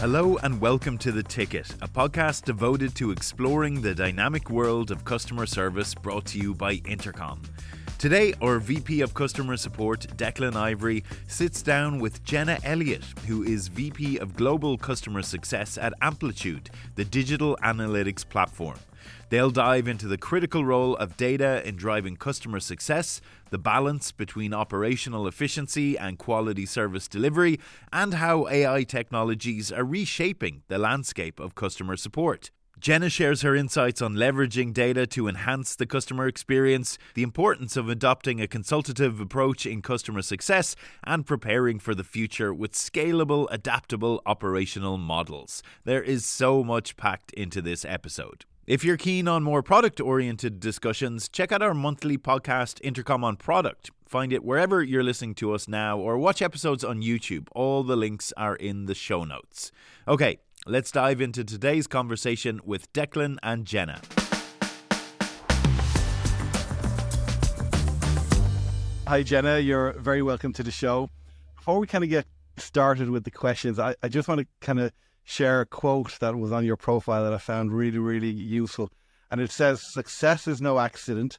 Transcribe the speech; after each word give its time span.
Hello 0.00 0.36
and 0.44 0.60
welcome 0.60 0.96
to 0.98 1.10
The 1.10 1.24
Ticket, 1.24 1.68
a 1.82 1.88
podcast 1.88 2.44
devoted 2.44 2.94
to 2.94 3.10
exploring 3.10 3.82
the 3.82 3.96
dynamic 3.96 4.48
world 4.48 4.92
of 4.92 5.04
customer 5.04 5.44
service 5.44 5.92
brought 5.92 6.24
to 6.26 6.38
you 6.38 6.54
by 6.54 6.74
Intercom. 6.86 7.42
Today, 7.98 8.32
our 8.40 8.60
VP 8.60 9.00
of 9.00 9.12
Customer 9.12 9.56
Support, 9.56 10.06
Declan 10.16 10.54
Ivory, 10.54 11.02
sits 11.26 11.62
down 11.62 11.98
with 11.98 12.22
Jenna 12.22 12.60
Elliott, 12.62 13.02
who 13.26 13.42
is 13.42 13.66
VP 13.66 14.18
of 14.18 14.36
Global 14.36 14.78
Customer 14.78 15.20
Success 15.20 15.76
at 15.76 15.94
Amplitude, 16.00 16.70
the 16.94 17.04
digital 17.04 17.58
analytics 17.64 18.26
platform. 18.26 18.78
They'll 19.30 19.50
dive 19.50 19.88
into 19.88 20.06
the 20.06 20.16
critical 20.16 20.64
role 20.64 20.96
of 20.96 21.16
data 21.16 21.66
in 21.66 21.74
driving 21.74 22.16
customer 22.16 22.60
success, 22.60 23.20
the 23.50 23.58
balance 23.58 24.12
between 24.12 24.54
operational 24.54 25.26
efficiency 25.26 25.96
and 25.98 26.18
quality 26.18 26.66
service 26.66 27.08
delivery, 27.08 27.58
and 27.92 28.14
how 28.14 28.46
AI 28.48 28.84
technologies 28.84 29.70
are 29.72 29.84
reshaping 29.84 30.62
the 30.68 30.78
landscape 30.78 31.40
of 31.40 31.54
customer 31.54 31.96
support. 31.96 32.50
Jenna 32.80 33.10
shares 33.10 33.42
her 33.42 33.56
insights 33.56 34.00
on 34.00 34.14
leveraging 34.14 34.72
data 34.72 35.04
to 35.08 35.26
enhance 35.26 35.74
the 35.74 35.86
customer 35.86 36.28
experience, 36.28 36.96
the 37.14 37.24
importance 37.24 37.76
of 37.76 37.88
adopting 37.88 38.40
a 38.40 38.46
consultative 38.46 39.20
approach 39.20 39.66
in 39.66 39.82
customer 39.82 40.22
success, 40.22 40.76
and 41.02 41.26
preparing 41.26 41.80
for 41.80 41.92
the 41.92 42.04
future 42.04 42.54
with 42.54 42.72
scalable, 42.72 43.48
adaptable 43.50 44.22
operational 44.26 44.96
models. 44.96 45.60
There 45.84 46.02
is 46.02 46.24
so 46.24 46.62
much 46.62 46.96
packed 46.96 47.32
into 47.32 47.60
this 47.60 47.84
episode. 47.84 48.44
If 48.68 48.84
you're 48.84 48.98
keen 48.98 49.28
on 49.28 49.44
more 49.44 49.62
product 49.62 49.98
oriented 49.98 50.60
discussions, 50.60 51.30
check 51.30 51.52
out 51.52 51.62
our 51.62 51.72
monthly 51.72 52.18
podcast, 52.18 52.82
Intercom 52.82 53.24
on 53.24 53.36
Product. 53.36 53.90
Find 54.06 54.30
it 54.30 54.44
wherever 54.44 54.82
you're 54.82 55.02
listening 55.02 55.34
to 55.36 55.54
us 55.54 55.68
now 55.68 55.98
or 55.98 56.18
watch 56.18 56.42
episodes 56.42 56.84
on 56.84 57.00
YouTube. 57.00 57.48
All 57.52 57.82
the 57.82 57.96
links 57.96 58.30
are 58.36 58.56
in 58.56 58.84
the 58.84 58.94
show 58.94 59.24
notes. 59.24 59.72
Okay, 60.06 60.40
let's 60.66 60.90
dive 60.90 61.22
into 61.22 61.44
today's 61.44 61.86
conversation 61.86 62.60
with 62.62 62.92
Declan 62.92 63.38
and 63.42 63.64
Jenna. 63.64 64.02
Hi, 69.06 69.22
Jenna. 69.22 69.60
You're 69.60 69.94
very 69.94 70.20
welcome 70.20 70.52
to 70.52 70.62
the 70.62 70.70
show. 70.70 71.08
Before 71.56 71.78
we 71.78 71.86
kind 71.86 72.04
of 72.04 72.10
get 72.10 72.26
started 72.58 73.08
with 73.08 73.24
the 73.24 73.30
questions, 73.30 73.78
I, 73.78 73.94
I 74.02 74.08
just 74.08 74.28
want 74.28 74.40
to 74.40 74.46
kind 74.60 74.78
of 74.78 74.92
share 75.28 75.60
a 75.60 75.66
quote 75.66 76.18
that 76.20 76.34
was 76.36 76.52
on 76.52 76.64
your 76.64 76.78
profile 76.78 77.22
that 77.22 77.34
I 77.34 77.38
found 77.38 77.70
really, 77.70 77.98
really 77.98 78.30
useful. 78.30 78.90
And 79.30 79.42
it 79.42 79.50
says, 79.50 79.82
Success 79.92 80.48
is 80.48 80.62
no 80.62 80.78
accident. 80.78 81.38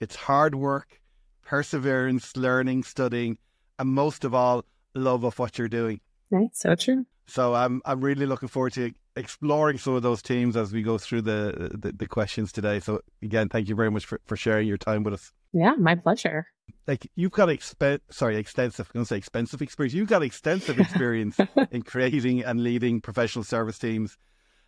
It's 0.00 0.16
hard 0.16 0.54
work, 0.54 1.02
perseverance, 1.44 2.34
learning, 2.34 2.84
studying, 2.84 3.36
and 3.78 3.90
most 3.90 4.24
of 4.24 4.34
all, 4.34 4.64
love 4.94 5.22
of 5.22 5.38
what 5.38 5.58
you're 5.58 5.68
doing. 5.68 6.00
Right, 6.30 6.48
so 6.54 6.74
true. 6.74 7.04
So 7.26 7.54
I'm 7.54 7.82
I'm 7.84 8.00
really 8.00 8.24
looking 8.24 8.48
forward 8.48 8.72
to 8.74 8.90
exploring 9.16 9.78
some 9.78 9.94
of 9.94 10.02
those 10.02 10.22
teams 10.22 10.56
as 10.56 10.72
we 10.72 10.82
go 10.82 10.98
through 10.98 11.22
the, 11.22 11.70
the, 11.74 11.92
the 11.92 12.06
questions 12.06 12.52
today. 12.52 12.80
So 12.80 13.00
again, 13.22 13.48
thank 13.48 13.68
you 13.68 13.74
very 13.74 13.90
much 13.90 14.04
for, 14.04 14.20
for 14.26 14.36
sharing 14.36 14.68
your 14.68 14.76
time 14.76 15.02
with 15.02 15.14
us. 15.14 15.32
Yeah, 15.52 15.74
my 15.78 15.94
pleasure. 15.94 16.46
Like 16.86 17.10
you've 17.16 17.32
got 17.32 17.48
exp- 17.48 18.00
sorry, 18.10 18.36
extensive. 18.36 18.88
I'm 18.88 18.98
going 18.98 19.04
to 19.04 19.08
say 19.08 19.16
expensive 19.16 19.62
experience. 19.62 19.94
You've 19.94 20.08
got 20.08 20.22
extensive 20.22 20.78
experience 20.80 21.38
in 21.70 21.82
creating 21.82 22.44
and 22.44 22.62
leading 22.62 23.00
professional 23.00 23.44
service 23.44 23.78
teams. 23.78 24.16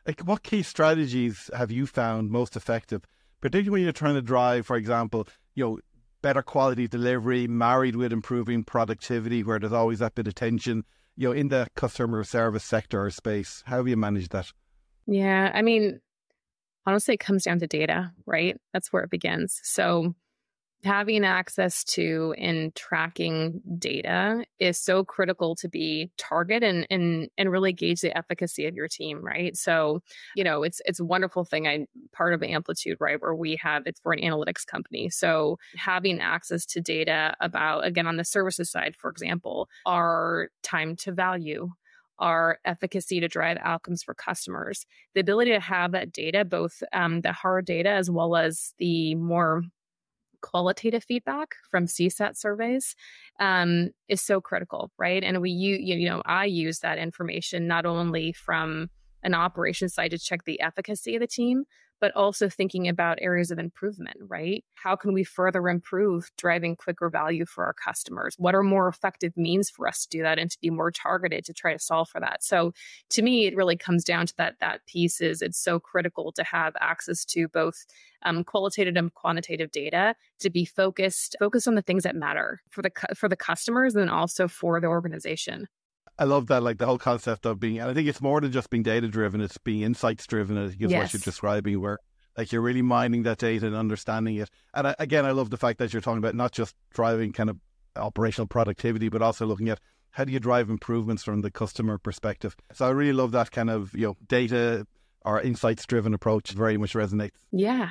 Like, 0.07 0.21
what 0.21 0.43
key 0.43 0.63
strategies 0.63 1.51
have 1.55 1.71
you 1.71 1.87
found 1.87 2.31
most 2.31 2.57
effective, 2.57 3.03
particularly 3.43 3.71
when 3.71 3.83
you're 3.83 3.93
trying 3.93 4.15
to 4.15 4.23
drive, 4.23 4.67
for 4.67 4.77
example, 4.77 5.29
you 5.55 5.65
know, 5.65 5.79
better 6.23 6.41
quality 6.41 6.89
delivery 6.89 7.47
married 7.47 7.95
with 7.95 8.13
improving 8.13 8.65
productivity, 8.65 9.43
where 9.43 9.59
there's 9.59 9.73
always 9.73 9.99
that 9.99 10.15
bit 10.15 10.27
of 10.27 10.35
tension 10.35 10.85
you 11.19 11.29
know, 11.29 11.33
in 11.33 11.49
the 11.49 11.67
customer 11.75 12.23
service 12.23 12.65
sector 12.65 13.05
or 13.05 13.11
space? 13.11 13.65
How 13.67 13.79
have 13.79 13.89
you 13.89 13.97
managed 13.97 14.31
that? 14.31 14.53
Yeah, 15.07 15.51
I 15.53 15.63
mean, 15.63 16.01
honestly, 16.87 17.15
it 17.15 17.21
comes 17.21 17.43
down 17.43 17.59
to 17.59 17.67
data, 17.67 18.13
right? 18.25 18.57
That's 18.73 18.93
where 18.93 19.03
it 19.03 19.11
begins. 19.11 19.61
So 19.65 20.15
having 20.85 21.25
access 21.25 21.83
to 21.83 22.35
and 22.39 22.75
tracking 22.75 23.61
data 23.79 24.45
is 24.61 24.79
so 24.79 25.05
critical 25.05 25.57
to 25.57 25.69
be 25.69 26.11
target 26.17 26.63
and 26.63 26.87
and 26.89 27.29
and 27.37 27.51
really 27.51 27.73
gauge 27.73 28.01
the 28.01 28.17
efficacy 28.17 28.67
of 28.67 28.75
your 28.75 28.87
team 28.87 29.25
right 29.25 29.57
so 29.57 30.01
you 30.37 30.45
know 30.45 30.63
it's 30.63 30.81
it's 30.85 31.01
a 31.01 31.05
wonderful 31.05 31.45
thing 31.45 31.67
i 31.67 31.85
part 32.13 32.33
of 32.33 32.43
amplitude 32.43 32.97
right 33.01 33.21
where 33.21 33.35
we 33.35 33.59
have 33.61 33.83
it's 33.87 34.01
for 34.01 34.13
an 34.13 34.21
analytics 34.21 34.65
company 34.65 35.11
so 35.11 35.59
having 35.77 36.21
access 36.21 36.65
to 36.65 36.81
data 36.81 37.35
about 37.41 37.85
again 37.85 38.07
on 38.07 38.17
the 38.17 38.25
services 38.25 38.71
side 38.71 38.95
for 38.97 39.11
example 39.11 39.69
our 39.85 40.49
time 40.63 40.95
to 40.95 41.13
value 41.13 41.69
our 42.21 42.59
efficacy 42.65 43.21
to 43.21 43.29
drive 43.29 43.59
outcomes 43.63 44.03
for 44.03 44.13
customers. 44.13 44.85
The 45.15 45.21
ability 45.21 45.53
to 45.53 45.61
have 45.61 45.93
that 45.93 46.13
data, 46.13 46.45
both 46.45 46.83
um, 46.93 47.21
the 47.21 47.33
hard 47.33 47.65
data 47.65 47.91
as 47.91 48.11
well 48.11 48.35
as 48.35 48.75
the 48.79 49.15
more 49.15 49.63
qualitative 50.41 51.05
feedback 51.05 51.55
from 51.71 51.87
CSAT 51.87 52.37
surveys 52.37 52.95
um, 53.41 53.91
is 54.09 54.21
so 54.21 54.41
critical, 54.41 54.91
right? 54.99 55.23
And 55.23 55.41
we, 55.41 55.51
you, 55.51 55.77
you 55.77 56.09
know, 56.09 56.23
I 56.25 56.45
use 56.45 56.81
that 56.81 56.99
information 56.99 57.67
not 57.67 57.87
only 57.87 58.33
from 58.33 58.89
an 59.23 59.35
operations 59.35 59.95
side 59.95 60.11
to 60.13 60.19
check 60.19 60.45
the 60.45 60.61
efficacy 60.61 61.17
of 61.17 61.21
the 61.21 61.27
team, 61.27 61.65
but 62.01 62.15
also 62.15 62.49
thinking 62.49 62.89
about 62.89 63.19
areas 63.21 63.51
of 63.51 63.59
improvement, 63.59 64.17
right? 64.21 64.65
How 64.75 64.97
can 64.97 65.13
we 65.13 65.25
further 65.25 65.69
improve 65.69 66.31
driving 66.37 66.77
quicker 66.77 67.11
value 67.11 67.45
for 67.47 67.65
our 67.65 67.75
customers? 67.75 68.35
What 68.39 68.55
are 68.55 68.63
more 68.63 68.89
effective 68.89 69.37
means 69.37 69.71
for 69.71 69.89
us 69.89 70.07
to 70.07 70.19
do 70.19 70.23
that 70.23 70.39
and 70.39 70.51
to 70.51 70.59
be 70.61 70.71
more 70.71 70.91
targeted 70.91 71.45
to 71.47 71.53
try 71.53 71.73
to 71.73 71.79
solve 71.79 72.09
for 72.09 72.21
that? 72.21 72.43
So 72.43 72.73
to 73.11 73.23
me, 73.23 73.47
it 73.47 73.57
really 73.57 73.77
comes 73.77 74.05
down 74.05 74.27
to 74.27 74.37
that 74.37 74.57
that 74.61 74.87
piece 74.87 75.21
is 75.21 75.43
it's 75.43 75.59
so 75.59 75.81
critical 75.81 76.33
to 76.33 76.45
have 76.45 76.75
access 76.81 77.25
to 77.27 77.49
both 77.49 77.87
um, 78.23 78.45
qualitative 78.45 78.97
and 78.97 79.13
quantitative 79.15 79.71
data 79.71 80.15
to 80.41 80.51
be 80.51 80.65
focused 80.65 81.37
focused 81.39 81.69
on 81.69 81.75
the 81.75 81.83
things 81.83 82.03
that 82.03 82.17
matter 82.17 82.61
for 82.71 82.83
the 82.83 82.91
for 83.15 83.29
the 83.29 83.37
customers 83.37 83.95
and 83.95 84.11
also 84.11 84.49
for 84.49 84.81
the 84.81 84.87
organization. 84.87 85.69
I 86.19 86.25
love 86.25 86.49
that, 86.49 86.63
like 86.63 86.79
the 86.79 86.87
whole 86.87 86.99
concept 86.99 87.47
of 87.47 87.61
being, 87.61 87.79
and 87.79 87.91
I 87.91 87.95
think 87.95 88.09
it's 88.09 88.21
more 88.21 88.41
than 88.41 88.51
just 88.51 88.71
being 88.71 88.83
data 88.83 89.09
driven, 89.09 89.41
it's 89.41 89.59
being 89.59 89.83
insights 89.83 90.27
driven, 90.27 90.59
I 90.59 90.69
think 90.69 90.83
is 90.83 90.91
yes. 90.91 91.03
what 91.03 91.13
you're 91.15 91.21
describing, 91.21 91.81
where 91.81 91.99
like 92.37 92.53
you're 92.53 92.63
really 92.63 92.83
mining 92.83 93.25
that 93.25 93.39
data 93.39 93.67
and 93.67 93.75
understanding 93.75 94.37
it. 94.37 94.51
And 94.75 94.89
I, 94.89 94.95
again, 94.99 95.25
I 95.25 95.33
love 95.33 95.51
the 95.51 95.57
fact 95.57 95.79
that 95.79 95.93
you're 95.93 96.03
talking 96.03 96.19
about 96.19 96.35
not 96.35 96.53
just 96.53 96.75
driving 96.93 97.33
kind 97.33 97.51
of 97.51 97.59
operational 97.97 98.47
productivity, 98.47 99.09
but 99.09 99.23
also 99.23 99.47
looking 99.47 99.69
at 99.69 99.81
how 100.11 100.25
do 100.25 100.33
you 100.33 100.41
drive 100.41 100.71
improvements 100.71 101.23
from 101.23 101.43
the 101.43 101.51
customer 101.51 101.99
perspective. 101.99 102.57
So 102.73 102.87
I 102.87 102.91
really 102.91 103.13
love 103.13 103.33
that 103.33 103.51
kind 103.51 103.71
of, 103.71 103.93
you 103.95 104.07
know, 104.07 104.17
data 104.27 104.87
or 105.25 105.41
insights 105.41 105.87
driven 105.87 106.15
approach 106.15 106.51
very 106.53 106.77
much 106.77 106.95
resonates. 106.95 107.39
Yeah. 107.53 107.91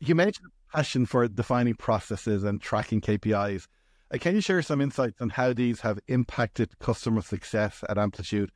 You 0.00 0.14
mentioned 0.14 0.48
passion 0.72 1.06
for 1.06 1.26
defining 1.28 1.74
processes 1.74 2.44
and 2.44 2.60
tracking 2.60 3.00
KPIs. 3.00 3.66
Uh, 4.10 4.16
can 4.16 4.34
you 4.34 4.40
share 4.40 4.62
some 4.62 4.80
insights 4.80 5.20
on 5.20 5.28
how 5.28 5.52
these 5.52 5.80
have 5.80 5.98
impacted 6.08 6.78
customer 6.78 7.20
success 7.20 7.84
at 7.88 7.98
Amplitude? 7.98 8.50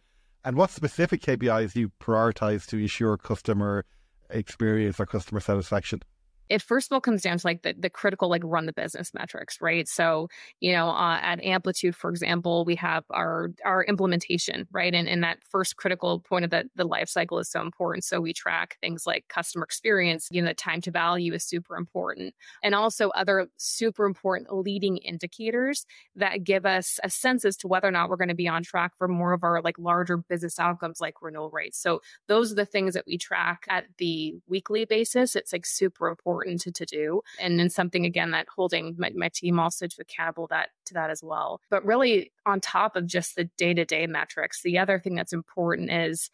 And 0.45 0.57
what 0.57 0.71
specific 0.71 1.21
KPIs 1.21 1.75
do 1.75 1.81
you 1.81 1.93
prioritize 2.01 2.67
to 2.69 2.79
ensure 2.79 3.19
customer 3.19 3.85
experience 4.31 4.99
or 4.99 5.07
customer 5.07 5.41
satisfaction? 5.41 6.01
It 6.53 6.63
first 6.63 6.91
of 6.91 6.95
all 6.95 7.01
comes 7.01 7.23
down 7.23 7.39
to 7.39 7.47
like 7.47 7.63
the, 7.63 7.75
the 7.79 7.91
critical 7.91 8.29
like 8.29 8.43
run 8.45 8.67
the 8.67 8.73
business 8.73 9.13
metrics 9.15 9.59
right? 9.61 9.89
So 9.89 10.29
you 10.61 10.73
know 10.73 10.89
uh, 10.91 11.19
at 11.23 11.43
amplitude 11.43 11.97
for 11.97 12.11
example 12.11 12.65
we 12.65 12.77
have 12.77 13.05
our 13.11 13.51
our 13.65 13.85
implementation 13.85 14.67
right? 14.73 14.95
And, 14.95 15.09
and 15.09 15.23
that 15.23 15.39
first 15.49 15.77
critical 15.77 16.21
point 16.21 16.45
of 16.45 16.51
the, 16.51 16.65
the 16.77 16.85
life 16.85 17.09
cycle 17.09 17.39
is 17.39 17.51
so 17.51 17.63
important. 17.63 18.05
So 18.05 18.21
we 18.21 18.33
track 18.33 18.77
things 18.81 19.07
like 19.07 19.25
customer 19.29 19.65
experience 19.65 20.29
you 20.31 20.43
know 20.43 20.49
the 20.49 20.55
time 20.55 20.81
to 20.83 20.91
value 20.91 21.33
is 21.33 21.45
super 21.45 21.77
important 21.77 22.35
and 22.63 22.75
also 22.75 23.11
other 23.11 23.49
super 23.57 24.05
important 24.05 24.53
leading 24.53 24.99
indicators 24.99 25.87
that 26.17 26.45
give 26.45 26.67
us 26.67 26.99
a 27.03 27.11
sense 27.11 27.45
as 27.45 27.57
to 27.57 27.69
whether 27.69 27.89
or 27.89 27.91
not 27.91 28.09
we're 28.09 28.17
going 28.17 28.29
to 28.29 28.35
be 28.35 28.49
on 28.49 28.63
track 28.63 28.93
for 28.99 29.09
more 29.09 29.33
of 29.33 29.43
our 29.45 29.61
like 29.63 29.79
larger 29.79 30.17
business 30.17 30.59
outcomes 30.59 31.01
like 31.01 31.23
renewal 31.23 31.51
rates. 31.51 31.79
So 31.79 32.01
those 32.29 32.53
are 32.53 32.57
the 32.57 32.67
things 32.67 32.95
that 32.95 33.05
we 33.07 33.19
track 33.19 33.65
at 33.69 33.87
the 33.99 34.35
weekly 34.49 34.85
basis. 34.85 35.37
It's 35.37 35.53
like 35.53 35.67
super 35.67 36.09
important 36.09 36.42
to, 36.45 36.73
to 36.73 36.85
do. 36.85 37.23
And 37.41 37.59
then 37.59 37.71
something 37.71 38.05
again 38.05 38.31
that 38.33 38.47
holding 38.55 38.95
my, 38.99 39.11
my 39.15 39.29
team 39.29 39.59
also 39.59 39.87
to 39.87 39.97
accountable 40.01 40.47
that 40.49 40.71
to 40.87 40.95
that 40.95 41.11
as 41.11 41.23
well. 41.23 41.61
But 41.71 41.85
really 41.85 42.33
on 42.47 42.61
top 42.61 42.97
of 42.97 43.07
just 43.07 43.37
the 43.37 43.45
day-to-day 43.57 44.07
metrics, 44.07 44.63
the 44.63 44.79
other 44.79 44.99
thing 44.99 45.15
that's 45.15 45.33
important 45.33 45.91
is 45.91 46.31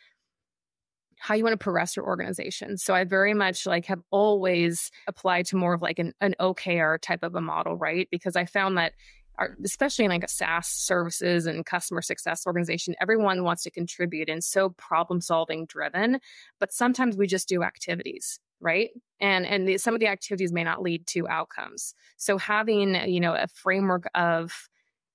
how 1.20 1.34
you 1.34 1.42
want 1.42 1.52
to 1.52 1.62
progress 1.62 1.96
your 1.96 2.06
organization. 2.06 2.78
So 2.78 2.94
I 2.94 3.04
very 3.04 3.34
much 3.34 3.66
like 3.66 3.86
have 3.86 4.02
always 4.10 4.90
applied 5.06 5.46
to 5.46 5.56
more 5.56 5.74
of 5.74 5.82
like 5.82 5.98
an, 5.98 6.14
an 6.20 6.34
OKR 6.40 7.00
type 7.00 7.24
of 7.24 7.34
a 7.34 7.40
model, 7.40 7.76
right? 7.76 8.08
Because 8.10 8.36
I 8.36 8.44
found 8.44 8.78
that 8.78 8.92
our, 9.36 9.56
especially 9.64 10.04
in 10.04 10.10
like 10.10 10.24
a 10.24 10.28
SaaS 10.28 10.68
services 10.68 11.46
and 11.46 11.64
customer 11.64 12.02
success 12.02 12.46
organization, 12.46 12.94
everyone 13.00 13.44
wants 13.44 13.62
to 13.64 13.70
contribute 13.70 14.28
and 14.28 14.42
so 14.42 14.70
problem 14.70 15.20
solving 15.20 15.66
driven. 15.66 16.20
But 16.58 16.72
sometimes 16.72 17.16
we 17.16 17.26
just 17.26 17.48
do 17.48 17.62
activities 17.62 18.40
right 18.60 18.90
and 19.20 19.46
and 19.46 19.68
the, 19.68 19.78
some 19.78 19.94
of 19.94 20.00
the 20.00 20.06
activities 20.06 20.52
may 20.52 20.64
not 20.64 20.82
lead 20.82 21.06
to 21.06 21.28
outcomes 21.28 21.94
so 22.16 22.38
having 22.38 22.94
you 23.08 23.20
know 23.20 23.34
a 23.34 23.46
framework 23.48 24.04
of 24.14 24.68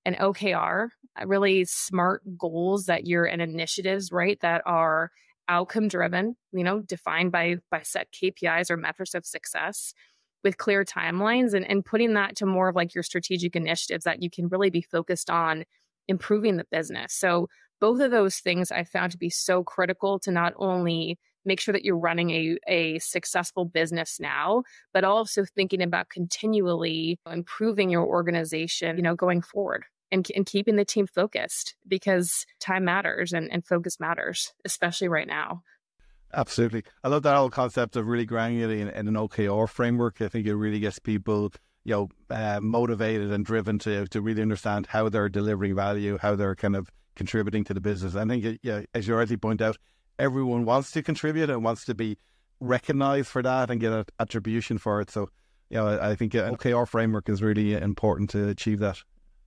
an 0.04 0.14
OKR, 0.14 0.88
uh, 1.20 1.26
really 1.26 1.64
smart 1.64 2.22
goals 2.36 2.86
that 2.86 3.06
you're 3.06 3.26
in 3.26 3.40
initiatives, 3.40 4.12
right? 4.12 4.38
That 4.40 4.62
are 4.66 5.10
outcome 5.48 5.88
driven, 5.88 6.36
you 6.52 6.64
know, 6.64 6.80
defined 6.80 7.32
by 7.32 7.56
by 7.70 7.82
set 7.82 8.08
KPIs 8.12 8.70
or 8.70 8.76
metrics 8.76 9.14
of 9.14 9.26
success 9.26 9.94
with 10.42 10.58
clear 10.58 10.84
timelines 10.84 11.54
and, 11.54 11.68
and 11.68 11.84
putting 11.84 12.14
that 12.14 12.36
to 12.36 12.46
more 12.46 12.68
of 12.68 12.76
like 12.76 12.94
your 12.94 13.02
strategic 13.02 13.56
initiatives 13.56 14.04
that 14.04 14.22
you 14.22 14.28
can 14.28 14.48
really 14.48 14.70
be 14.70 14.82
focused 14.82 15.30
on 15.30 15.64
improving 16.06 16.56
the 16.58 16.66
business. 16.70 17.14
So 17.14 17.48
both 17.80 18.00
of 18.00 18.10
those 18.10 18.38
things 18.38 18.70
I 18.70 18.84
found 18.84 19.12
to 19.12 19.18
be 19.18 19.30
so 19.30 19.64
critical 19.64 20.18
to 20.20 20.30
not 20.30 20.52
only 20.56 21.18
make 21.44 21.60
sure 21.60 21.72
that 21.72 21.84
you're 21.84 21.98
running 21.98 22.30
a, 22.30 22.58
a 22.66 22.98
successful 22.98 23.64
business 23.64 24.18
now, 24.20 24.62
but 24.92 25.04
also 25.04 25.44
thinking 25.44 25.82
about 25.82 26.08
continually 26.08 27.18
improving 27.30 27.90
your 27.90 28.06
organization, 28.06 28.96
you 28.96 29.02
know, 29.02 29.14
going 29.14 29.42
forward 29.42 29.84
and, 30.10 30.26
and 30.34 30.46
keeping 30.46 30.76
the 30.76 30.84
team 30.84 31.06
focused 31.06 31.74
because 31.86 32.46
time 32.60 32.84
matters 32.84 33.32
and, 33.32 33.50
and 33.52 33.66
focus 33.66 33.98
matters, 33.98 34.52
especially 34.64 35.08
right 35.08 35.26
now. 35.26 35.62
Absolutely. 36.32 36.82
I 37.02 37.08
love 37.08 37.22
that 37.24 37.36
whole 37.36 37.50
concept 37.50 37.96
of 37.96 38.06
really 38.06 38.24
it 38.24 38.70
in, 38.70 38.88
in, 38.88 39.08
an 39.08 39.14
OKR 39.14 39.68
framework. 39.68 40.20
I 40.20 40.28
think 40.28 40.46
it 40.46 40.56
really 40.56 40.80
gets 40.80 40.98
people, 40.98 41.52
you 41.84 41.92
know, 41.94 42.08
uh, 42.30 42.60
motivated 42.60 43.30
and 43.30 43.44
driven 43.44 43.78
to 43.80 44.06
to 44.08 44.20
really 44.20 44.42
understand 44.42 44.86
how 44.88 45.08
they're 45.08 45.28
delivering 45.28 45.76
value, 45.76 46.18
how 46.20 46.34
they're 46.34 46.56
kind 46.56 46.74
of 46.74 46.90
contributing 47.14 47.62
to 47.64 47.74
the 47.74 47.80
business. 47.80 48.16
I 48.16 48.24
think, 48.24 48.58
yeah, 48.62 48.82
as 48.94 49.06
you 49.06 49.14
rightly 49.14 49.36
point 49.36 49.62
out, 49.62 49.76
everyone 50.18 50.64
wants 50.64 50.90
to 50.92 51.02
contribute 51.02 51.50
and 51.50 51.64
wants 51.64 51.84
to 51.86 51.94
be 51.94 52.18
recognized 52.60 53.28
for 53.28 53.42
that 53.42 53.70
and 53.70 53.80
get 53.80 53.92
an 53.92 54.04
attribution 54.18 54.78
for 54.78 55.00
it. 55.00 55.10
So, 55.10 55.28
you 55.70 55.76
know, 55.76 55.98
I 56.00 56.14
think 56.14 56.34
an 56.34 56.56
OKR 56.56 56.86
framework 56.88 57.28
is 57.28 57.42
really 57.42 57.74
important 57.74 58.30
to 58.30 58.48
achieve 58.48 58.78
that. 58.80 59.02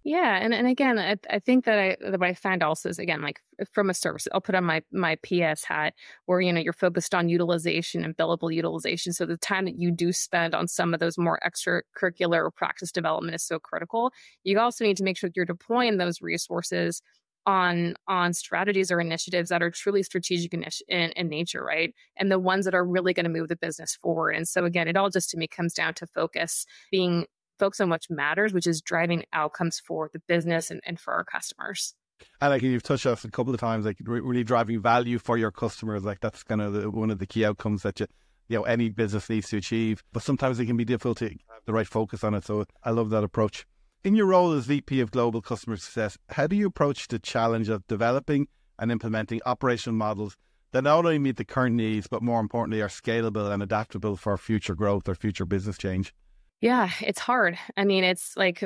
Yeah, 0.07 0.37
and, 0.41 0.53
and 0.53 0.67
again, 0.67 0.97
I, 0.97 1.17
I 1.29 1.39
think 1.39 1.65
that 1.65 1.77
I 1.77 1.97
that 1.99 2.17
what 2.17 2.29
I 2.29 2.33
find 2.33 2.63
also 2.63 2.87
is 2.87 2.97
again 2.97 3.21
like 3.21 3.41
from 3.73 3.89
a 3.89 3.93
service, 3.93 4.25
I'll 4.31 4.39
put 4.39 4.55
on 4.55 4.63
my 4.63 4.81
my 4.89 5.17
PS 5.17 5.65
hat 5.65 5.95
where 6.27 6.39
you 6.39 6.53
know 6.53 6.61
you're 6.61 6.71
focused 6.71 7.13
on 7.13 7.27
utilization 7.27 8.05
and 8.05 8.15
billable 8.15 8.53
utilization. 8.53 9.11
So 9.11 9.25
the 9.25 9.35
time 9.35 9.65
that 9.65 9.77
you 9.77 9.91
do 9.91 10.13
spend 10.13 10.55
on 10.55 10.69
some 10.69 10.93
of 10.93 11.01
those 11.01 11.17
more 11.17 11.41
extracurricular 11.45 12.55
practice 12.55 12.93
development 12.93 13.35
is 13.35 13.43
so 13.43 13.59
critical. 13.59 14.13
You 14.45 14.57
also 14.61 14.85
need 14.85 14.95
to 14.95 15.03
make 15.03 15.17
sure 15.17 15.29
that 15.29 15.35
you're 15.35 15.43
deploying 15.43 15.97
those 15.97 16.21
resources 16.21 17.01
on 17.47 17.95
on 18.07 18.33
strategies 18.33 18.91
or 18.91 18.99
initiatives 18.99 19.49
that 19.49 19.63
are 19.63 19.71
truly 19.71 20.03
strategic 20.03 20.53
in, 20.53 20.65
in, 20.89 21.11
in 21.11 21.29
nature 21.29 21.63
right 21.63 21.95
and 22.17 22.29
the 22.29 22.38
ones 22.38 22.65
that 22.65 22.75
are 22.75 22.85
really 22.85 23.13
going 23.13 23.23
to 23.23 23.29
move 23.29 23.47
the 23.47 23.55
business 23.55 23.95
forward 23.95 24.31
and 24.31 24.47
so 24.47 24.65
again 24.65 24.88
it 24.88 24.97
all 24.97 25.09
just 25.09 25.29
to 25.29 25.38
me 25.38 25.47
comes 25.47 25.73
down 25.73 25.94
to 25.94 26.05
focus 26.05 26.65
being 26.91 27.25
focused 27.57 27.81
on 27.81 27.89
what 27.89 28.03
matters 28.09 28.53
which 28.53 28.67
is 28.67 28.81
driving 28.81 29.23
outcomes 29.33 29.79
for 29.79 30.11
the 30.13 30.19
business 30.27 30.69
and, 30.69 30.81
and 30.85 30.99
for 30.99 31.13
our 31.13 31.23
customers 31.23 31.95
and 32.41 32.51
like 32.51 32.61
you've 32.61 32.83
touched 32.83 33.05
on 33.05 33.15
a 33.23 33.27
couple 33.29 33.53
of 33.53 33.59
times, 33.59 33.85
like 33.85 33.97
really 34.03 34.44
driving 34.44 34.81
value 34.81 35.19
for 35.19 35.38
your 35.38 35.51
customers, 35.51 36.03
like 36.03 36.19
that's 36.19 36.44
kind 36.44 36.61
of 36.61 36.73
the, 36.73 36.89
one 36.89 37.11
of 37.11 37.19
the 37.19 37.27
key 37.27 37.45
outcomes 37.45 37.83
that 37.83 37.99
you, 37.99 38.07
you 38.47 38.57
know, 38.57 38.63
any 38.63 38.89
business 38.89 39.29
needs 39.29 39.49
to 39.49 39.57
achieve. 39.57 40.03
But 40.13 40.23
sometimes 40.23 40.59
it 40.59 40.65
can 40.65 40.77
be 40.77 40.85
difficult 40.85 41.19
to 41.19 41.25
have 41.25 41.65
the 41.65 41.73
right 41.73 41.88
focus 41.88 42.23
on 42.23 42.33
it. 42.33 42.45
So 42.45 42.65
I 42.83 42.91
love 42.91 43.09
that 43.11 43.23
approach. 43.23 43.65
In 44.07 44.15
your 44.15 44.27
role 44.27 44.54
as 44.54 44.68
VP 44.68 45.01
of 45.01 45.12
Global 45.12 45.42
Customer 45.42 45.75
Success, 45.75 46.18
how 46.30 46.48
do 46.48 46.56
you 46.56 46.68
approach 46.68 47.09
the 47.09 47.19
challenge 47.19 47.68
of 47.68 47.86
developing 47.88 48.48
and 48.80 48.89
implementing 48.89 49.42
operational 49.45 49.98
models 49.98 50.38
that 50.71 50.86
not 50.86 51.00
only 51.00 51.19
meet 51.19 51.36
the 51.36 51.44
current 51.44 51.75
needs, 51.75 52.07
but 52.07 52.24
more 52.24 52.39
importantly, 52.39 52.81
are 52.81 52.88
scalable 52.88 53.51
and 53.51 53.62
adaptable 53.62 54.15
for 54.15 54.38
future 54.38 54.75
growth 54.75 55.09
or 55.09 55.15
future 55.15 55.45
business 55.45 55.77
change? 55.77 56.13
Yeah, 56.62 56.89
it's 57.01 57.19
hard. 57.19 57.57
I 57.75 57.83
mean, 57.83 58.06
it's 58.06 58.38
like, 58.38 58.63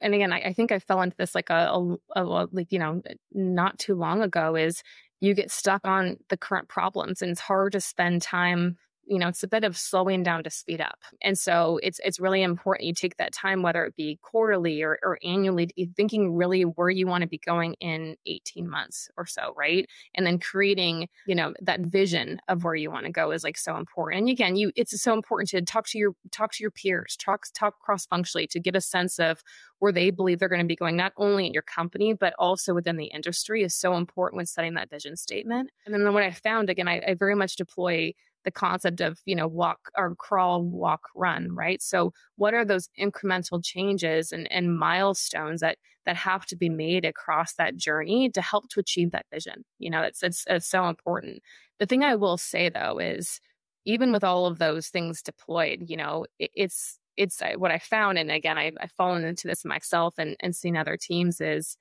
and 0.00 0.14
again, 0.14 0.32
I, 0.32 0.40
I 0.40 0.52
think 0.52 0.72
I 0.72 0.80
fell 0.80 1.00
into 1.00 1.16
this 1.16 1.36
like 1.36 1.50
a, 1.50 1.70
a, 2.16 2.20
a, 2.20 2.48
like, 2.50 2.72
you 2.72 2.80
know, 2.80 3.02
not 3.32 3.78
too 3.78 3.94
long 3.94 4.20
ago 4.20 4.56
is 4.56 4.82
you 5.20 5.32
get 5.32 5.52
stuck 5.52 5.86
on 5.86 6.16
the 6.28 6.36
current 6.36 6.66
problems 6.66 7.22
and 7.22 7.30
it's 7.30 7.40
hard 7.40 7.70
to 7.70 7.80
spend 7.80 8.20
time 8.20 8.78
you 9.10 9.18
know 9.18 9.28
it's 9.28 9.42
a 9.42 9.48
bit 9.48 9.64
of 9.64 9.76
slowing 9.76 10.22
down 10.22 10.44
to 10.44 10.50
speed 10.50 10.80
up. 10.80 11.00
And 11.20 11.36
so 11.36 11.80
it's 11.82 12.00
it's 12.04 12.20
really 12.20 12.42
important 12.42 12.86
you 12.86 12.94
take 12.94 13.16
that 13.16 13.32
time 13.32 13.62
whether 13.62 13.84
it 13.84 13.96
be 13.96 14.18
quarterly 14.22 14.82
or, 14.82 14.98
or 15.02 15.18
annually 15.24 15.68
thinking 15.96 16.34
really 16.34 16.62
where 16.62 16.88
you 16.88 17.08
want 17.08 17.22
to 17.22 17.28
be 17.28 17.38
going 17.38 17.74
in 17.80 18.16
18 18.26 18.70
months 18.70 19.10
or 19.16 19.26
so 19.26 19.52
right? 19.56 19.88
And 20.14 20.24
then 20.24 20.38
creating 20.38 21.08
you 21.26 21.34
know 21.34 21.52
that 21.60 21.80
vision 21.80 22.40
of 22.48 22.62
where 22.62 22.76
you 22.76 22.90
want 22.90 23.06
to 23.06 23.12
go 23.12 23.32
is 23.32 23.42
like 23.42 23.58
so 23.58 23.76
important. 23.76 24.20
And 24.20 24.30
again 24.30 24.54
you 24.54 24.70
it's 24.76 24.98
so 25.02 25.12
important 25.12 25.50
to 25.50 25.62
talk 25.62 25.88
to 25.88 25.98
your 25.98 26.12
talk 26.30 26.52
to 26.52 26.62
your 26.62 26.70
peers 26.70 27.16
talk 27.16 27.46
talk 27.52 27.80
cross 27.80 28.06
functionally 28.06 28.46
to 28.46 28.60
get 28.60 28.76
a 28.76 28.80
sense 28.80 29.18
of 29.18 29.42
where 29.80 29.92
they 29.92 30.10
believe 30.10 30.38
they're 30.38 30.48
going 30.48 30.60
to 30.60 30.66
be 30.66 30.76
going 30.76 30.96
not 30.96 31.12
only 31.16 31.46
in 31.46 31.52
your 31.52 31.62
company 31.62 32.12
but 32.12 32.32
also 32.38 32.74
within 32.74 32.96
the 32.96 33.06
industry 33.06 33.64
is 33.64 33.74
so 33.74 33.96
important 33.96 34.36
when 34.36 34.46
setting 34.46 34.74
that 34.74 34.88
vision 34.88 35.16
statement. 35.16 35.70
And 35.84 35.92
then 35.92 36.14
what 36.14 36.22
i 36.22 36.30
found 36.30 36.70
again 36.70 36.86
I, 36.86 37.02
I 37.08 37.14
very 37.14 37.34
much 37.34 37.56
deploy 37.56 38.12
the 38.44 38.50
concept 38.50 39.00
of 39.00 39.18
you 39.26 39.34
know 39.34 39.48
walk 39.48 39.78
or 39.96 40.14
crawl 40.16 40.62
walk 40.62 41.02
run 41.14 41.54
right? 41.54 41.82
So 41.82 42.12
what 42.36 42.54
are 42.54 42.64
those 42.64 42.88
incremental 42.98 43.62
changes 43.64 44.32
and, 44.32 44.50
and 44.50 44.78
milestones 44.78 45.60
that 45.60 45.78
that 46.06 46.16
have 46.16 46.46
to 46.46 46.56
be 46.56 46.68
made 46.68 47.04
across 47.04 47.54
that 47.54 47.76
journey 47.76 48.30
to 48.30 48.40
help 48.40 48.68
to 48.70 48.80
achieve 48.80 49.10
that 49.12 49.26
vision? 49.32 49.64
You 49.78 49.90
know 49.90 50.02
it's 50.02 50.22
it's, 50.22 50.44
it's 50.48 50.68
so 50.68 50.88
important. 50.88 51.42
The 51.78 51.86
thing 51.86 52.04
i 52.04 52.16
will 52.16 52.36
say 52.38 52.68
though 52.68 52.98
is 52.98 53.40
even 53.84 54.12
with 54.12 54.24
all 54.24 54.46
of 54.46 54.58
those 54.58 54.88
things 54.88 55.22
deployed 55.22 55.84
you 55.86 55.96
know 55.96 56.26
it, 56.38 56.50
it's 56.54 56.98
it's 57.16 57.40
uh, 57.42 57.52
what 57.56 57.70
i 57.70 57.78
found 57.78 58.18
and 58.18 58.30
again 58.30 58.58
I, 58.58 58.72
i've 58.80 58.92
fallen 58.92 59.24
into 59.24 59.48
this 59.48 59.64
myself 59.64 60.14
and, 60.18 60.36
and 60.40 60.54
seen 60.54 60.76
other 60.76 60.96
teams 60.96 61.40
is 61.40 61.76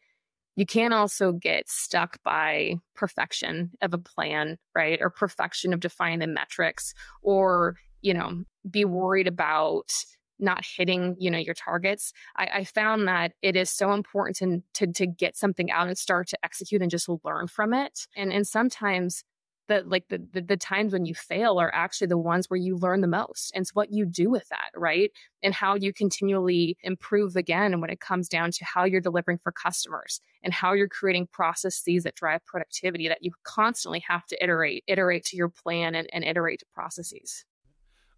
you 0.60 0.66
can 0.66 0.92
also 0.92 1.32
get 1.32 1.70
stuck 1.70 2.22
by 2.22 2.76
perfection 2.94 3.72
of 3.82 3.94
a 3.94 3.98
plan, 3.98 4.58
right? 4.76 5.00
Or 5.02 5.10
perfection 5.10 5.72
of 5.72 5.80
defining 5.80 6.20
the 6.20 6.28
metrics, 6.28 6.94
or, 7.22 7.78
you 8.02 8.14
know, 8.14 8.44
be 8.70 8.84
worried 8.84 9.28
about 9.28 9.90
not 10.38 10.66
hitting 10.78 11.18
you 11.20 11.30
know 11.30 11.38
your 11.38 11.54
targets 11.54 12.14
I, 12.38 12.50
I, 12.54 12.64
found 12.64 13.10
that 13.10 13.34
it 13.42 13.58
is 13.58 13.70
so 13.70 13.92
important 13.92 14.38
to, 14.38 14.64
to 14.76 14.94
to 14.94 15.06
get 15.06 15.36
something 15.36 15.70
out 15.70 15.90
and 15.90 15.98
start 15.98 16.30
to 16.30 16.38
execute 16.46 16.82
and 16.82 16.90
just 16.90 17.10
learn 17.26 17.48
from 17.48 17.74
it 17.74 18.08
and 18.16 18.32
and 18.32 18.48
sometimes 18.48 19.26
that 19.70 19.88
like 19.88 20.08
the, 20.10 20.22
the, 20.34 20.42
the 20.42 20.58
times 20.58 20.92
when 20.92 21.06
you 21.06 21.16
fail 21.16 21.60
are 21.60 21.74
actually 21.74 22.08
the 22.08 22.18
ones 22.18 22.50
where 22.50 22.60
you 22.60 22.76
learn 22.76 23.02
the 23.02 23.08
most 23.08 23.52
and 23.56 23.62
it's 23.62 23.74
what 23.74 23.92
you 23.92 24.06
do 24.06 24.30
with 24.30 24.48
that 24.50 24.72
right 24.76 25.12
and 25.42 25.54
how 25.54 25.76
you 25.76 25.94
continually 25.94 26.78
improve 26.84 27.36
again 27.36 27.72
and 27.72 27.82
when 27.82 27.90
it 27.90 28.02
comes 28.02 28.28
down 28.28 28.52
to 28.52 28.66
how 28.66 28.84
you're 28.84 29.00
delivering 29.00 29.38
for 29.38 29.52
customers 29.52 30.20
and 30.44 30.54
how 30.54 30.74
you're 30.74 30.90
creating 30.90 31.28
processes 31.32 32.04
that 32.04 32.16
drive 32.16 32.46
productivity 32.46 33.08
that 33.08 33.24
you 33.24 33.32
constantly 33.44 34.04
have 34.06 34.26
to 34.26 34.44
iterate 34.44 34.84
iterate 34.88 35.24
to 35.24 35.38
your 35.38 35.50
plan 35.50 35.96
and, 35.96 36.10
and 36.12 36.24
iterate 36.26 36.60
to 36.60 36.66
processes 36.74 37.46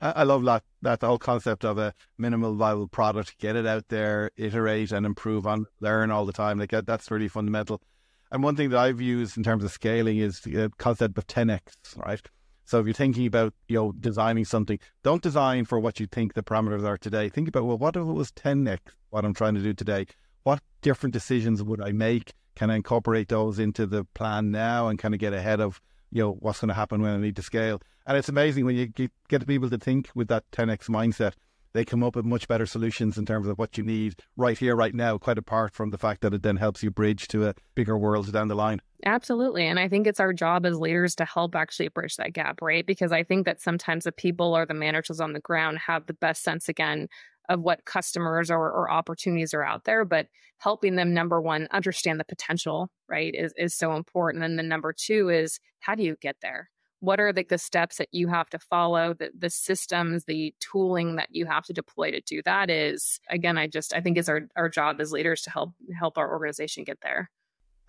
I 0.03 0.23
love 0.23 0.43
that 0.45 0.63
that 0.81 1.01
whole 1.01 1.19
concept 1.19 1.63
of 1.63 1.77
a 1.77 1.93
minimal 2.17 2.55
viable 2.55 2.87
product. 2.87 3.37
Get 3.37 3.55
it 3.55 3.67
out 3.67 3.87
there, 3.89 4.31
iterate 4.35 4.91
and 4.91 5.05
improve 5.05 5.45
on, 5.45 5.67
learn 5.79 6.09
all 6.09 6.25
the 6.25 6.33
time. 6.33 6.57
Like 6.57 6.71
that's 6.71 7.11
really 7.11 7.27
fundamental. 7.27 7.83
And 8.31 8.43
one 8.43 8.55
thing 8.55 8.69
that 8.69 8.79
I've 8.79 9.01
used 9.01 9.37
in 9.37 9.43
terms 9.43 9.63
of 9.63 9.71
scaling 9.71 10.17
is 10.17 10.39
the 10.41 10.65
uh, 10.65 10.69
concept 10.77 11.17
of 11.17 11.27
10x, 11.27 11.61
right? 11.97 12.21
So 12.65 12.79
if 12.79 12.85
you're 12.85 12.93
thinking 12.93 13.25
about, 13.25 13.53
you 13.67 13.75
know, 13.75 13.91
designing 13.91 14.45
something, 14.45 14.79
don't 15.03 15.21
design 15.21 15.65
for 15.65 15.79
what 15.79 15.99
you 15.99 16.07
think 16.07 16.33
the 16.33 16.43
parameters 16.43 16.85
are 16.85 16.97
today. 16.97 17.27
Think 17.27 17.49
about, 17.49 17.65
well, 17.65 17.77
what 17.77 17.97
if 17.97 18.01
it 18.01 18.05
was 18.05 18.31
10x 18.31 18.79
what 19.09 19.25
I'm 19.25 19.33
trying 19.33 19.55
to 19.55 19.61
do 19.61 19.73
today? 19.73 20.05
What 20.43 20.61
different 20.81 21.11
decisions 21.11 21.61
would 21.61 21.81
I 21.81 21.91
make? 21.91 22.31
Can 22.55 22.71
I 22.71 22.77
incorporate 22.77 23.27
those 23.27 23.59
into 23.59 23.85
the 23.85 24.05
plan 24.05 24.51
now 24.51 24.87
and 24.87 24.97
kind 24.97 25.13
of 25.13 25.19
get 25.19 25.33
ahead 25.33 25.59
of, 25.59 25.81
you 26.11 26.23
know, 26.23 26.37
what's 26.39 26.61
going 26.61 26.69
to 26.69 26.73
happen 26.73 27.01
when 27.01 27.11
I 27.11 27.17
need 27.17 27.35
to 27.35 27.41
scale? 27.41 27.81
And 28.07 28.17
it's 28.17 28.29
amazing 28.29 28.63
when 28.63 28.77
you 28.77 28.87
get, 28.87 29.11
get 29.27 29.45
people 29.45 29.69
to 29.69 29.77
think 29.77 30.09
with 30.15 30.29
that 30.29 30.49
10x 30.51 30.87
mindset 30.87 31.33
they 31.73 31.85
come 31.85 32.03
up 32.03 32.15
with 32.15 32.25
much 32.25 32.47
better 32.47 32.65
solutions 32.65 33.17
in 33.17 33.25
terms 33.25 33.47
of 33.47 33.57
what 33.57 33.77
you 33.77 33.83
need 33.83 34.15
right 34.35 34.57
here, 34.57 34.75
right 34.75 34.93
now, 34.93 35.17
quite 35.17 35.37
apart 35.37 35.73
from 35.73 35.89
the 35.89 35.97
fact 35.97 36.21
that 36.21 36.33
it 36.33 36.43
then 36.43 36.57
helps 36.57 36.83
you 36.83 36.91
bridge 36.91 37.27
to 37.29 37.47
a 37.47 37.55
bigger 37.75 37.97
world 37.97 38.31
down 38.31 38.47
the 38.47 38.55
line. 38.55 38.81
Absolutely. 39.05 39.65
And 39.65 39.79
I 39.79 39.87
think 39.87 40.05
it's 40.05 40.19
our 40.19 40.33
job 40.33 40.65
as 40.65 40.79
leaders 40.79 41.15
to 41.15 41.25
help 41.25 41.55
actually 41.55 41.87
bridge 41.87 42.17
that 42.17 42.33
gap, 42.33 42.61
right? 42.61 42.85
Because 42.85 43.11
I 43.11 43.23
think 43.23 43.45
that 43.45 43.61
sometimes 43.61 44.03
the 44.03 44.11
people 44.11 44.55
or 44.55 44.65
the 44.65 44.73
managers 44.73 45.19
on 45.19 45.33
the 45.33 45.39
ground 45.39 45.79
have 45.87 46.05
the 46.05 46.13
best 46.13 46.43
sense 46.43 46.69
again 46.69 47.07
of 47.49 47.61
what 47.61 47.85
customers 47.85 48.51
or, 48.51 48.71
or 48.71 48.91
opportunities 48.91 49.53
are 49.53 49.63
out 49.63 49.83
there, 49.85 50.05
but 50.05 50.27
helping 50.59 50.95
them, 50.95 51.13
number 51.13 51.41
one, 51.41 51.67
understand 51.71 52.19
the 52.19 52.25
potential, 52.25 52.89
right, 53.09 53.33
is, 53.35 53.53
is 53.57 53.75
so 53.75 53.95
important. 53.95 54.43
And 54.43 54.57
then 54.57 54.67
number 54.67 54.93
two 54.95 55.29
is 55.29 55.59
how 55.79 55.95
do 55.95 56.03
you 56.03 56.15
get 56.21 56.37
there? 56.41 56.69
What 57.01 57.19
are 57.19 57.33
the, 57.33 57.43
the 57.43 57.57
steps 57.57 57.97
that 57.97 58.07
you 58.11 58.27
have 58.27 58.49
to 58.49 58.59
follow 58.59 59.13
the, 59.13 59.31
the 59.37 59.49
systems 59.49 60.25
the 60.25 60.53
tooling 60.59 61.17
that 61.17 61.27
you 61.31 61.45
have 61.45 61.65
to 61.65 61.73
deploy 61.73 62.11
to 62.11 62.21
do 62.21 62.41
that 62.43 62.69
is 62.69 63.19
again 63.29 63.57
i 63.57 63.67
just 63.67 63.93
i 63.93 63.99
think 63.99 64.17
is 64.17 64.29
our, 64.29 64.47
our 64.55 64.69
job 64.69 65.01
as 65.01 65.11
leaders 65.11 65.41
to 65.41 65.49
help 65.49 65.73
help 65.97 66.17
our 66.17 66.31
organization 66.31 66.83
get 66.83 66.99
there 67.01 67.29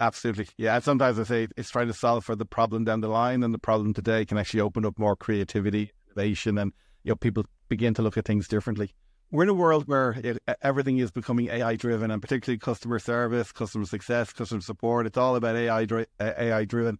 absolutely 0.00 0.48
yeah 0.56 0.78
sometimes 0.80 1.18
i 1.18 1.22
say 1.22 1.46
it's 1.56 1.70
trying 1.70 1.86
to 1.86 1.94
solve 1.94 2.24
for 2.24 2.34
the 2.34 2.46
problem 2.46 2.84
down 2.84 3.00
the 3.00 3.08
line 3.08 3.42
and 3.42 3.54
the 3.54 3.58
problem 3.58 3.94
today 3.94 4.24
can 4.24 4.38
actually 4.38 4.60
open 4.60 4.84
up 4.84 4.98
more 4.98 5.14
creativity 5.14 5.92
innovation 6.08 6.58
and 6.58 6.72
you 7.04 7.10
know 7.10 7.16
people 7.16 7.44
begin 7.68 7.94
to 7.94 8.02
look 8.02 8.16
at 8.16 8.24
things 8.24 8.48
differently 8.48 8.94
we're 9.32 9.44
in 9.44 9.48
a 9.48 9.54
world 9.54 9.88
where 9.88 10.10
it, 10.22 10.38
everything 10.60 10.98
is 10.98 11.10
becoming 11.10 11.48
AI 11.48 11.76
driven, 11.76 12.10
and 12.10 12.20
particularly 12.20 12.58
customer 12.58 12.98
service, 12.98 13.50
customer 13.50 13.86
success, 13.86 14.30
customer 14.30 14.60
support. 14.60 15.06
It's 15.06 15.16
all 15.16 15.36
about 15.36 15.56
AI 15.56 15.86
dri- 15.86 16.06
AI 16.20 16.66
driven. 16.66 16.98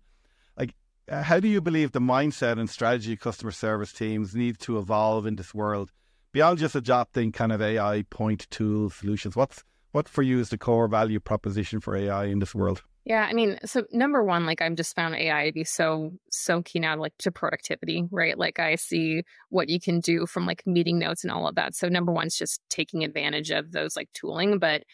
Like, 0.57 0.75
uh, 1.09 1.23
how 1.23 1.41
do 1.41 1.49
you 1.49 1.61
believe 1.61 1.93
the 1.93 2.01
mindset 2.01 2.59
and 2.59 2.71
strategy 2.71 3.17
customer 3.17 3.51
service 3.51 3.93
teams 3.93 4.35
need 4.35 4.59
to 4.61 4.79
evolve 4.79 5.27
in 5.27 5.37
this 5.37 5.55
world 5.55 5.91
beyond 6.33 6.59
just 6.59 6.75
adopting 6.75 7.33
kind 7.33 7.53
of 7.53 7.61
AI 7.61 8.05
point 8.11 8.47
tool 8.51 8.91
solutions? 8.91 9.37
What's 9.37 9.65
what 9.93 10.09
for 10.09 10.23
you 10.23 10.41
is 10.41 10.49
the 10.49 10.59
core 10.59 10.89
value 10.89 11.21
proposition 11.21 11.81
for 11.81 11.95
AI 11.95 12.25
in 12.25 12.39
this 12.39 12.55
world? 12.55 12.83
Yeah, 13.05 13.27
I 13.29 13.33
mean, 13.33 13.59
so 13.65 13.83
number 13.91 14.23
one, 14.23 14.47
like 14.47 14.63
I'm 14.63 14.77
just 14.77 14.95
found 14.95 15.17
AI 15.17 15.47
to 15.47 15.53
be 15.53 15.65
so 15.65 16.13
so 16.31 16.63
key 16.63 16.79
now, 16.79 16.97
like 16.97 17.15
to 17.19 17.33
productivity, 17.33 18.05
right? 18.13 18.39
Like 18.39 18.61
I 18.61 18.77
see 18.77 19.25
what 19.49 19.69
you 19.69 19.81
can 19.81 19.99
do 19.99 20.25
from 20.25 20.47
like 20.47 20.63
meeting 20.67 21.01
notes 21.01 21.25
and 21.25 21.33
all 21.33 21.49
of 21.49 21.57
that. 21.57 21.75
So 21.75 21.89
number 21.89 22.13
one 22.13 22.29
is 22.29 22.37
just 22.37 22.61
taking 22.71 23.03
advantage 23.03 23.51
of 23.51 23.73
those 23.73 23.97
like 23.97 24.09
tooling, 24.15 24.59
but 24.59 24.85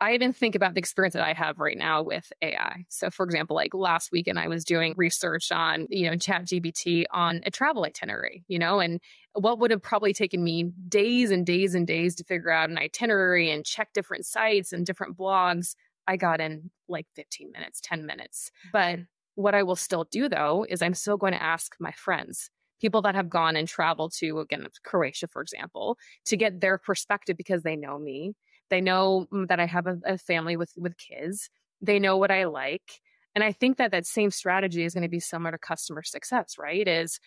I 0.00 0.12
even 0.12 0.32
think 0.32 0.54
about 0.54 0.74
the 0.74 0.80
experience 0.80 1.14
that 1.14 1.24
I 1.24 1.32
have 1.32 1.58
right 1.58 1.78
now 1.78 2.02
with 2.02 2.32
AI. 2.42 2.84
So, 2.88 3.10
for 3.10 3.24
example, 3.24 3.56
like 3.56 3.74
last 3.74 4.10
weekend, 4.12 4.38
I 4.38 4.48
was 4.48 4.64
doing 4.64 4.92
research 4.96 5.52
on, 5.52 5.86
you 5.88 6.10
know, 6.10 6.16
Chat 6.16 6.46
GPT 6.46 7.04
on 7.10 7.40
a 7.46 7.50
travel 7.50 7.84
itinerary, 7.84 8.44
you 8.48 8.58
know, 8.58 8.80
and 8.80 9.00
what 9.34 9.58
would 9.60 9.70
have 9.70 9.82
probably 9.82 10.12
taken 10.12 10.42
me 10.42 10.72
days 10.88 11.30
and 11.30 11.46
days 11.46 11.74
and 11.74 11.86
days 11.86 12.14
to 12.16 12.24
figure 12.24 12.50
out 12.50 12.70
an 12.70 12.78
itinerary 12.78 13.50
and 13.50 13.64
check 13.64 13.92
different 13.94 14.26
sites 14.26 14.72
and 14.72 14.84
different 14.84 15.16
blogs 15.16 15.74
I 16.06 16.16
got 16.16 16.40
in 16.40 16.70
like 16.88 17.06
15 17.14 17.50
minutes, 17.52 17.80
10 17.82 18.06
minutes. 18.06 18.50
But 18.72 19.00
what 19.36 19.54
I 19.54 19.62
will 19.62 19.76
still 19.76 20.04
do 20.10 20.28
though 20.28 20.66
is 20.68 20.82
I'm 20.82 20.94
still 20.94 21.16
going 21.16 21.32
to 21.32 21.42
ask 21.42 21.74
my 21.80 21.92
friends, 21.92 22.50
people 22.80 23.02
that 23.02 23.14
have 23.14 23.30
gone 23.30 23.56
and 23.56 23.66
traveled 23.66 24.12
to, 24.18 24.40
again, 24.40 24.66
Croatia, 24.84 25.26
for 25.26 25.40
example, 25.40 25.96
to 26.26 26.36
get 26.36 26.60
their 26.60 26.78
perspective 26.78 27.36
because 27.36 27.62
they 27.62 27.76
know 27.76 27.98
me. 27.98 28.34
They 28.74 28.80
know 28.80 29.28
mm, 29.32 29.46
that 29.46 29.60
I 29.60 29.66
have 29.66 29.86
a, 29.86 30.00
a 30.04 30.18
family 30.18 30.56
with, 30.56 30.72
with 30.76 30.98
kids. 30.98 31.48
They 31.80 32.00
know 32.00 32.16
what 32.16 32.32
I 32.32 32.46
like. 32.46 33.00
And 33.36 33.44
I 33.44 33.52
think 33.52 33.76
that 33.76 33.92
that 33.92 34.04
same 34.04 34.32
strategy 34.32 34.82
is 34.82 34.94
going 34.94 35.04
to 35.04 35.08
be 35.08 35.20
similar 35.20 35.52
to 35.52 35.58
customer 35.58 36.02
success, 36.02 36.56
right? 36.58 36.88
Is 36.88 37.20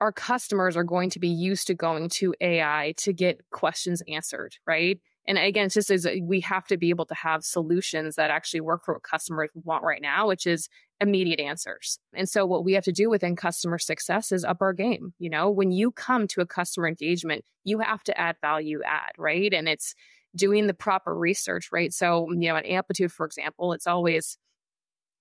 our 0.00 0.10
customers 0.10 0.76
are 0.76 0.82
going 0.82 1.08
to 1.10 1.20
be 1.20 1.28
used 1.28 1.68
to 1.68 1.74
going 1.74 2.08
to 2.14 2.34
AI 2.40 2.94
to 2.96 3.12
get 3.12 3.48
questions 3.52 4.02
answered, 4.08 4.56
right? 4.66 4.98
And 5.28 5.38
again, 5.38 5.66
it's 5.66 5.74
just 5.74 5.92
as 5.92 6.04
we 6.20 6.40
have 6.40 6.66
to 6.66 6.76
be 6.76 6.90
able 6.90 7.06
to 7.06 7.14
have 7.14 7.44
solutions 7.44 8.16
that 8.16 8.32
actually 8.32 8.62
work 8.62 8.84
for 8.84 8.94
what 8.94 9.04
customers 9.04 9.50
want 9.54 9.84
right 9.84 10.02
now, 10.02 10.26
which 10.26 10.48
is 10.48 10.68
immediate 11.00 11.38
answers. 11.38 12.00
And 12.12 12.28
so 12.28 12.44
what 12.44 12.64
we 12.64 12.72
have 12.72 12.82
to 12.84 12.92
do 12.92 13.08
within 13.08 13.36
customer 13.36 13.78
success 13.78 14.32
is 14.32 14.44
up 14.44 14.58
our 14.60 14.72
game. 14.72 15.14
You 15.20 15.30
know, 15.30 15.48
when 15.48 15.70
you 15.70 15.92
come 15.92 16.26
to 16.28 16.40
a 16.40 16.46
customer 16.46 16.88
engagement, 16.88 17.44
you 17.62 17.78
have 17.78 18.02
to 18.04 18.20
add 18.20 18.34
value 18.40 18.80
add, 18.84 19.12
right? 19.16 19.54
And 19.54 19.68
it's 19.68 19.94
doing 20.36 20.66
the 20.66 20.74
proper 20.74 21.14
research, 21.14 21.70
right? 21.72 21.92
So, 21.92 22.26
mm, 22.30 22.42
you 22.42 22.48
know, 22.48 22.56
at 22.56 22.66
Amplitude, 22.66 23.12
for 23.12 23.26
example, 23.26 23.72
it's 23.72 23.86
always 23.86 24.38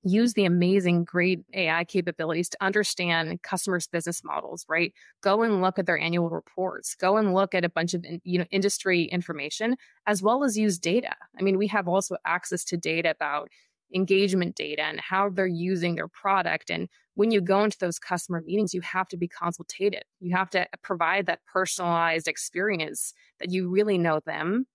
use 0.04 0.34
the 0.34 0.46
amazing, 0.46 1.04
great 1.04 1.42
AI 1.54 1.84
capabilities 1.84 2.48
to 2.50 2.58
understand 2.62 3.42
customers' 3.44 3.88
business 3.88 4.24
models, 4.24 4.66
right? 4.70 4.94
Go 5.22 5.44
and 5.44 5.62
look 5.62 5.78
at 5.78 5.86
their 5.86 6.00
annual 6.00 6.30
reports. 6.30 6.96
Go 6.96 7.18
and 7.18 7.34
look 7.34 7.54
at 7.54 7.66
a 7.66 7.70
bunch 7.70 7.94
of 7.94 8.06
you 8.24 8.40
know 8.40 8.46
industry 8.52 9.04
information 9.04 9.76
as 10.08 10.22
well 10.22 10.44
as 10.44 10.58
use 10.58 10.80
data. 10.80 11.16
I 11.38 11.44
mean, 11.44 11.58
we 11.58 11.68
have 11.68 11.88
also 11.88 12.16
access 12.26 12.64
to 12.66 12.78
data 12.78 13.12
about 13.12 13.50
engagement 13.94 14.56
data 14.56 14.84
and 14.84 15.00
how 15.00 15.30
they're 15.30 15.48
using 15.48 15.96
their 15.96 16.08
product. 16.08 16.70
And 16.70 16.88
when 17.16 17.32
you 17.32 17.42
go 17.42 17.64
into 17.64 17.78
those 17.80 18.00
customer 18.00 18.42
meetings, 18.46 18.74
you 18.74 18.82
have 18.82 19.08
to 19.10 19.18
be 19.18 19.28
consultative. 19.28 20.04
You 20.20 20.36
have 20.36 20.50
to 20.52 20.68
provide 20.84 21.26
that 21.26 21.40
personalized 21.52 22.28
experience 22.28 23.14
that 23.40 23.52
you 23.52 23.68
really 23.70 23.98
know 23.98 24.22
them 24.26 24.68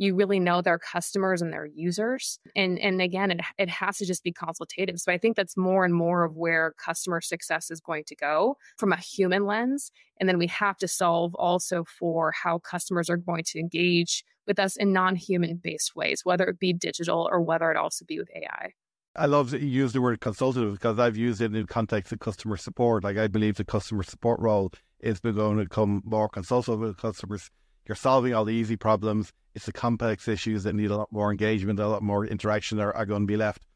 you 0.00 0.14
really 0.14 0.40
know 0.40 0.62
their 0.62 0.78
customers 0.78 1.42
and 1.42 1.52
their 1.52 1.66
users. 1.66 2.40
And 2.56 2.78
and 2.78 3.02
again, 3.02 3.30
it 3.30 3.40
it 3.58 3.68
has 3.68 3.98
to 3.98 4.06
just 4.06 4.24
be 4.24 4.32
consultative. 4.32 4.98
So 4.98 5.12
I 5.12 5.18
think 5.18 5.36
that's 5.36 5.58
more 5.58 5.84
and 5.84 5.94
more 5.94 6.24
of 6.24 6.36
where 6.36 6.72
customer 6.82 7.20
success 7.20 7.70
is 7.70 7.80
going 7.80 8.04
to 8.06 8.16
go 8.16 8.56
from 8.78 8.92
a 8.92 8.96
human 8.96 9.44
lens. 9.44 9.92
And 10.18 10.26
then 10.26 10.38
we 10.38 10.46
have 10.46 10.78
to 10.78 10.88
solve 10.88 11.34
also 11.34 11.84
for 11.84 12.32
how 12.32 12.58
customers 12.60 13.10
are 13.10 13.18
going 13.18 13.44
to 13.48 13.58
engage 13.58 14.24
with 14.46 14.58
us 14.58 14.76
in 14.76 14.94
non-human 14.94 15.60
based 15.62 15.94
ways, 15.94 16.22
whether 16.24 16.44
it 16.46 16.58
be 16.58 16.72
digital 16.72 17.28
or 17.30 17.42
whether 17.42 17.70
it 17.70 17.76
also 17.76 18.06
be 18.06 18.18
with 18.18 18.30
AI. 18.34 18.72
I 19.14 19.26
love 19.26 19.50
that 19.50 19.60
you 19.60 19.68
use 19.68 19.92
the 19.92 20.00
word 20.00 20.20
consultative 20.20 20.72
because 20.72 20.98
I've 20.98 21.16
used 21.18 21.42
it 21.42 21.46
in 21.46 21.52
the 21.52 21.66
context 21.66 22.10
of 22.10 22.20
customer 22.20 22.56
support. 22.56 23.04
Like 23.04 23.18
I 23.18 23.28
believe 23.28 23.56
the 23.56 23.64
customer 23.64 24.02
support 24.02 24.40
role 24.40 24.72
is 25.00 25.20
going 25.20 25.58
to 25.58 25.64
become 25.64 26.00
more 26.06 26.28
consultative 26.30 26.80
with 26.80 26.96
customers. 26.96 27.50
You're 27.90 27.96
solving 27.96 28.32
all 28.34 28.44
the 28.44 28.54
easy 28.54 28.76
problems 28.76 29.32
it's 29.52 29.66
the 29.66 29.72
complex 29.72 30.28
issues 30.28 30.62
that 30.62 30.76
need 30.76 30.92
a 30.92 30.96
lot 30.96 31.10
more 31.10 31.32
engagement, 31.32 31.80
a 31.80 31.88
lot 31.88 32.04
more 32.04 32.24
interaction 32.24 32.78
are, 32.78 32.94
are 32.94 33.04
going 33.04 33.22
to 33.22 33.26
be 33.26 33.36
left. 33.36 33.66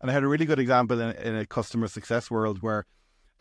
And 0.00 0.10
I 0.10 0.14
had 0.14 0.22
a 0.22 0.28
really 0.28 0.46
good 0.46 0.58
example 0.58 0.98
in, 0.98 1.14
in 1.16 1.36
a 1.36 1.44
customer 1.44 1.88
success 1.88 2.30
world 2.30 2.62
where 2.62 2.86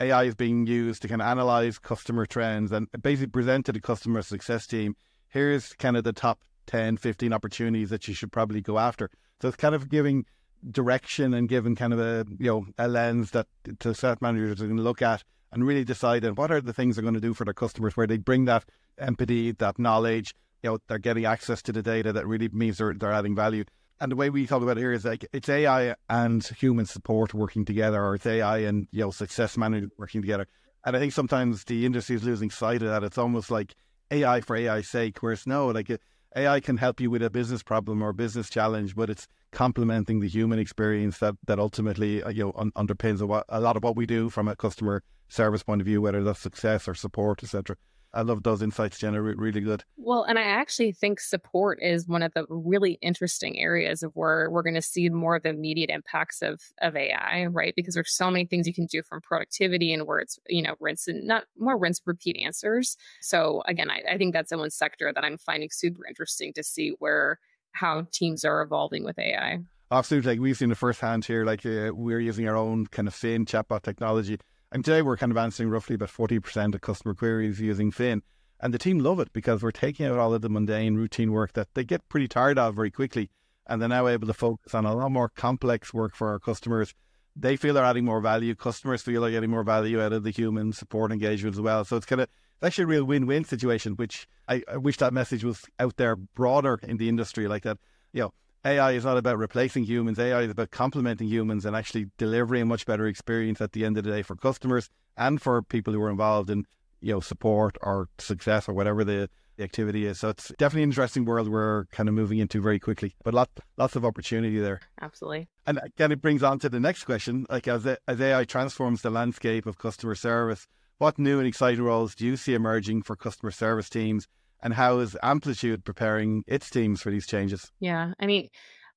AI 0.01 0.25
is 0.25 0.35
being 0.35 0.67
used 0.67 1.01
to 1.03 1.07
kind 1.07 1.21
of 1.21 1.27
analyze 1.29 1.79
customer 1.79 2.25
trends 2.25 2.73
and 2.73 2.89
basically 3.01 3.27
present 3.27 3.65
to 3.67 3.71
the 3.71 3.79
customer 3.79 4.21
success 4.21 4.67
team 4.67 4.97
here's 5.29 5.71
kind 5.75 5.95
of 5.95 6.03
the 6.03 6.11
top 6.11 6.41
10, 6.67 6.97
15 6.97 7.31
opportunities 7.31 7.89
that 7.91 8.07
you 8.09 8.13
should 8.13 8.31
probably 8.33 8.59
go 8.59 8.77
after. 8.77 9.09
So 9.41 9.47
it's 9.47 9.55
kind 9.55 9.73
of 9.73 9.87
giving 9.87 10.25
direction 10.69 11.33
and 11.33 11.47
giving 11.47 11.75
kind 11.77 11.93
of 11.93 11.99
a 11.99 12.25
you 12.37 12.47
know 12.47 12.65
a 12.77 12.89
lens 12.89 13.31
that 13.31 13.47
to 13.79 13.93
set 13.93 14.21
managers 14.21 14.61
are 14.61 14.65
going 14.65 14.75
to 14.75 14.83
look 14.83 15.01
at 15.01 15.23
and 15.53 15.65
really 15.65 15.85
decide 15.85 16.25
on 16.25 16.35
what 16.35 16.51
are 16.51 16.59
the 16.59 16.73
things 16.73 16.95
they're 16.95 17.03
going 17.03 17.13
to 17.13 17.21
do 17.21 17.33
for 17.33 17.45
their 17.45 17.53
customers 17.53 17.95
where 17.95 18.05
they 18.05 18.17
bring 18.17 18.43
that 18.45 18.65
empathy, 18.99 19.51
that 19.53 19.79
knowledge, 19.79 20.33
you 20.63 20.69
know 20.69 20.79
they're 20.87 20.99
getting 20.99 21.25
access 21.25 21.61
to 21.63 21.71
the 21.71 21.81
data 21.81 22.13
that 22.13 22.27
really 22.27 22.49
means 22.49 22.77
they're 22.77 22.93
they're 22.93 23.13
adding 23.13 23.35
value. 23.35 23.63
And 24.01 24.11
the 24.11 24.15
way 24.15 24.29
we 24.29 24.47
talk 24.47 24.61
about 24.61 24.77
it 24.77 24.81
here 24.81 24.93
is 24.93 25.03
like 25.03 25.25
it's 25.33 25.49
AI 25.49 25.95
and 26.09 26.45
human 26.45 26.85
support 26.85 27.33
working 27.33 27.65
together, 27.65 28.03
or 28.03 28.15
it's 28.15 28.25
AI 28.25 28.59
and 28.59 28.87
you 28.91 29.01
know 29.01 29.11
success 29.11 29.57
management 29.57 29.93
working 29.97 30.21
together. 30.21 30.47
And 30.85 30.95
I 30.95 30.99
think 30.99 31.13
sometimes 31.13 31.65
the 31.65 31.85
industry 31.85 32.15
is 32.15 32.23
losing 32.23 32.49
sight 32.49 32.81
of 32.81 32.89
that. 32.89 33.03
It's 33.03 33.17
almost 33.17 33.51
like 33.51 33.75
AI 34.11 34.41
for 34.41 34.55
AI's 34.55 34.87
sake, 34.87 35.21
whereas 35.21 35.45
no, 35.45 35.67
like 35.67 35.91
AI 36.35 36.59
can 36.59 36.77
help 36.77 37.01
you 37.01 37.09
with 37.09 37.23
a 37.23 37.29
business 37.29 37.63
problem 37.63 38.01
or 38.01 38.13
business 38.13 38.49
challenge, 38.49 38.95
but 38.95 39.09
it's 39.09 39.27
complementing 39.51 40.19
the 40.19 40.29
human 40.29 40.59
experience 40.59 41.17
that 41.19 41.35
that 41.47 41.59
ultimately 41.59 42.23
uh, 42.23 42.29
you 42.29 42.45
know 42.45 42.53
un- 42.55 42.71
underpins 42.71 43.21
a, 43.21 43.43
a 43.49 43.59
lot 43.59 43.75
of 43.75 43.83
what 43.83 43.95
we 43.95 44.05
do 44.05 44.29
from 44.29 44.47
a 44.47 44.55
customer 44.55 45.03
service 45.27 45.63
point 45.63 45.81
of 45.81 45.85
view, 45.85 46.01
whether 46.01 46.23
that's 46.23 46.39
success 46.39 46.87
or 46.87 46.93
support, 46.93 47.43
etc. 47.43 47.75
I 48.13 48.23
love 48.23 48.41
those 48.41 48.63
insights, 48.63 48.97
Jenna. 48.97 49.21
Really 49.21 49.61
good. 49.61 49.83
Well, 49.97 50.23
and 50.23 50.39
I 50.39 50.43
actually 50.43 50.91
think 50.93 51.19
support 51.19 51.79
is 51.81 52.07
one 52.07 52.23
of 52.23 52.33
the 52.33 52.45
really 52.49 52.97
interesting 53.01 53.59
areas 53.59 54.01
of 54.01 54.11
where 54.15 54.49
we're 54.49 54.63
going 54.63 54.75
to 54.75 54.81
see 54.81 55.09
more 55.09 55.35
of 55.35 55.43
the 55.43 55.49
immediate 55.49 55.91
impacts 55.91 56.41
of 56.41 56.61
of 56.81 56.95
AI, 56.95 57.45
right? 57.45 57.73
Because 57.75 57.93
there's 57.93 58.11
so 58.11 58.31
many 58.31 58.45
things 58.45 58.65
you 58.65 58.73
can 58.73 58.87
do 58.87 59.03
from 59.03 59.21
productivity 59.21 59.93
and 59.93 60.07
where 60.07 60.19
it's 60.19 60.39
you 60.47 60.63
know 60.63 60.75
rinse 60.79 61.07
and 61.07 61.27
not 61.27 61.43
more 61.57 61.77
rinse 61.77 62.01
repeat 62.05 62.37
answers. 62.43 62.97
So 63.21 63.61
again, 63.67 63.91
I, 63.91 64.13
I 64.13 64.17
think 64.17 64.33
that's 64.33 64.49
the 64.49 64.57
one 64.57 64.71
sector 64.71 65.11
that 65.13 65.23
I'm 65.23 65.37
finding 65.37 65.69
super 65.71 66.07
interesting 66.07 66.53
to 66.53 66.63
see 66.63 66.93
where 66.97 67.39
how 67.73 68.07
teams 68.11 68.43
are 68.43 68.61
evolving 68.61 69.03
with 69.03 69.19
AI. 69.19 69.59
Absolutely, 69.91 70.31
like 70.31 70.39
we've 70.39 70.57
seen 70.57 70.69
the 70.69 70.75
firsthand 70.75 71.25
here. 71.25 71.45
Like 71.45 71.63
uh, 71.65 71.91
we're 71.93 72.19
using 72.19 72.47
our 72.47 72.55
own 72.55 72.87
kind 72.87 73.07
of 73.07 73.13
same 73.13 73.45
chatbot 73.45 73.83
technology 73.83 74.39
and 74.71 74.85
today 74.85 75.01
we're 75.01 75.17
kind 75.17 75.31
of 75.31 75.37
answering 75.37 75.69
roughly 75.69 75.95
about 75.95 76.09
40% 76.09 76.75
of 76.75 76.81
customer 76.81 77.13
queries 77.13 77.59
using 77.59 77.91
Fin. 77.91 78.21
And 78.59 78.73
the 78.73 78.77
team 78.77 78.99
love 78.99 79.19
it 79.19 79.33
because 79.33 79.63
we're 79.63 79.71
taking 79.71 80.05
out 80.05 80.19
all 80.19 80.33
of 80.33 80.41
the 80.41 80.49
mundane 80.49 80.95
routine 80.95 81.31
work 81.31 81.53
that 81.53 81.73
they 81.73 81.83
get 81.83 82.07
pretty 82.09 82.27
tired 82.27 82.59
of 82.59 82.75
very 82.75 82.91
quickly. 82.91 83.29
And 83.65 83.81
they're 83.81 83.89
now 83.89 84.07
able 84.07 84.27
to 84.27 84.33
focus 84.33 84.75
on 84.75 84.85
a 84.85 84.93
lot 84.93 85.11
more 85.11 85.29
complex 85.29 85.93
work 85.93 86.15
for 86.15 86.29
our 86.29 86.39
customers. 86.39 86.93
They 87.35 87.55
feel 87.55 87.73
they're 87.73 87.85
adding 87.85 88.05
more 88.05 88.19
value. 88.19 88.53
Customers 88.55 89.01
feel 89.01 89.21
they're 89.21 89.31
getting 89.31 89.49
more 89.49 89.63
value 89.63 90.01
out 90.01 90.13
of 90.13 90.23
the 90.23 90.31
human 90.31 90.73
support 90.73 91.11
engagement 91.11 91.55
as 91.55 91.61
well. 91.61 91.85
So 91.85 91.95
it's 91.95 92.05
kind 92.05 92.21
of 92.21 92.27
it's 92.27 92.65
actually 92.67 92.83
a 92.83 92.87
real 92.87 93.05
win-win 93.05 93.45
situation, 93.45 93.93
which 93.93 94.27
I, 94.47 94.61
I 94.67 94.77
wish 94.77 94.97
that 94.97 95.13
message 95.13 95.43
was 95.45 95.63
out 95.79 95.95
there 95.95 96.15
broader 96.15 96.79
in 96.83 96.97
the 96.97 97.07
industry 97.07 97.47
like 97.47 97.63
that. 97.63 97.77
You 98.11 98.23
know, 98.23 98.33
AI 98.65 98.91
is 98.91 99.05
not 99.05 99.17
about 99.17 99.37
replacing 99.37 99.85
humans. 99.85 100.19
AI 100.19 100.41
is 100.41 100.51
about 100.51 100.71
complementing 100.71 101.27
humans 101.27 101.65
and 101.65 101.75
actually 101.75 102.07
delivering 102.17 102.63
a 102.63 102.65
much 102.65 102.85
better 102.85 103.07
experience 103.07 103.61
at 103.61 103.71
the 103.71 103.85
end 103.85 103.97
of 103.97 104.03
the 104.03 104.11
day 104.11 104.21
for 104.21 104.35
customers 104.35 104.89
and 105.15 105.41
for 105.41 105.61
people 105.61 105.93
who 105.93 106.01
are 106.01 106.09
involved 106.09 106.49
in, 106.49 106.65
you 107.01 107.13
know, 107.13 107.19
support 107.19 107.77
or 107.81 108.09
success 108.17 108.67
or 108.67 108.73
whatever 108.73 109.03
the, 109.03 109.29
activity 109.59 110.05
is. 110.05 110.19
So 110.19 110.29
it's 110.29 110.53
definitely 110.57 110.83
an 110.83 110.89
interesting 110.89 111.25
world 111.25 111.49
we're 111.49 111.85
kind 111.91 112.07
of 112.07 112.15
moving 112.15 112.39
into 112.39 112.61
very 112.61 112.79
quickly, 112.79 113.15
but 113.23 113.33
lot, 113.33 113.49
lots 113.77 113.95
of 113.95 114.05
opportunity 114.05 114.57
there. 114.59 114.79
Absolutely. 115.01 115.49
And 115.65 115.79
again, 115.83 116.11
it 116.11 116.21
brings 116.21 116.43
on 116.43 116.59
to 116.59 116.69
the 116.69 116.79
next 116.79 117.03
question. 117.03 117.45
Like 117.49 117.67
as, 117.67 117.85
as 117.85 118.21
AI 118.21 118.45
transforms 118.45 119.01
the 119.01 119.09
landscape 119.09 119.65
of 119.65 119.77
customer 119.77 120.15
service, 120.15 120.67
what 120.97 121.19
new 121.19 121.39
and 121.39 121.47
exciting 121.47 121.83
roles 121.83 122.15
do 122.15 122.25
you 122.25 122.37
see 122.37 122.53
emerging 122.53 123.03
for 123.03 123.15
customer 123.15 123.51
service 123.51 123.89
teams 123.89 124.27
and 124.61 124.73
how 124.73 124.99
is 124.99 125.17
Amplitude 125.23 125.85
preparing 125.85 126.43
its 126.47 126.69
teams 126.69 127.01
for 127.01 127.11
these 127.11 127.27
changes? 127.27 127.71
Yeah. 127.79 128.13
I 128.19 128.25
mean, 128.25 128.49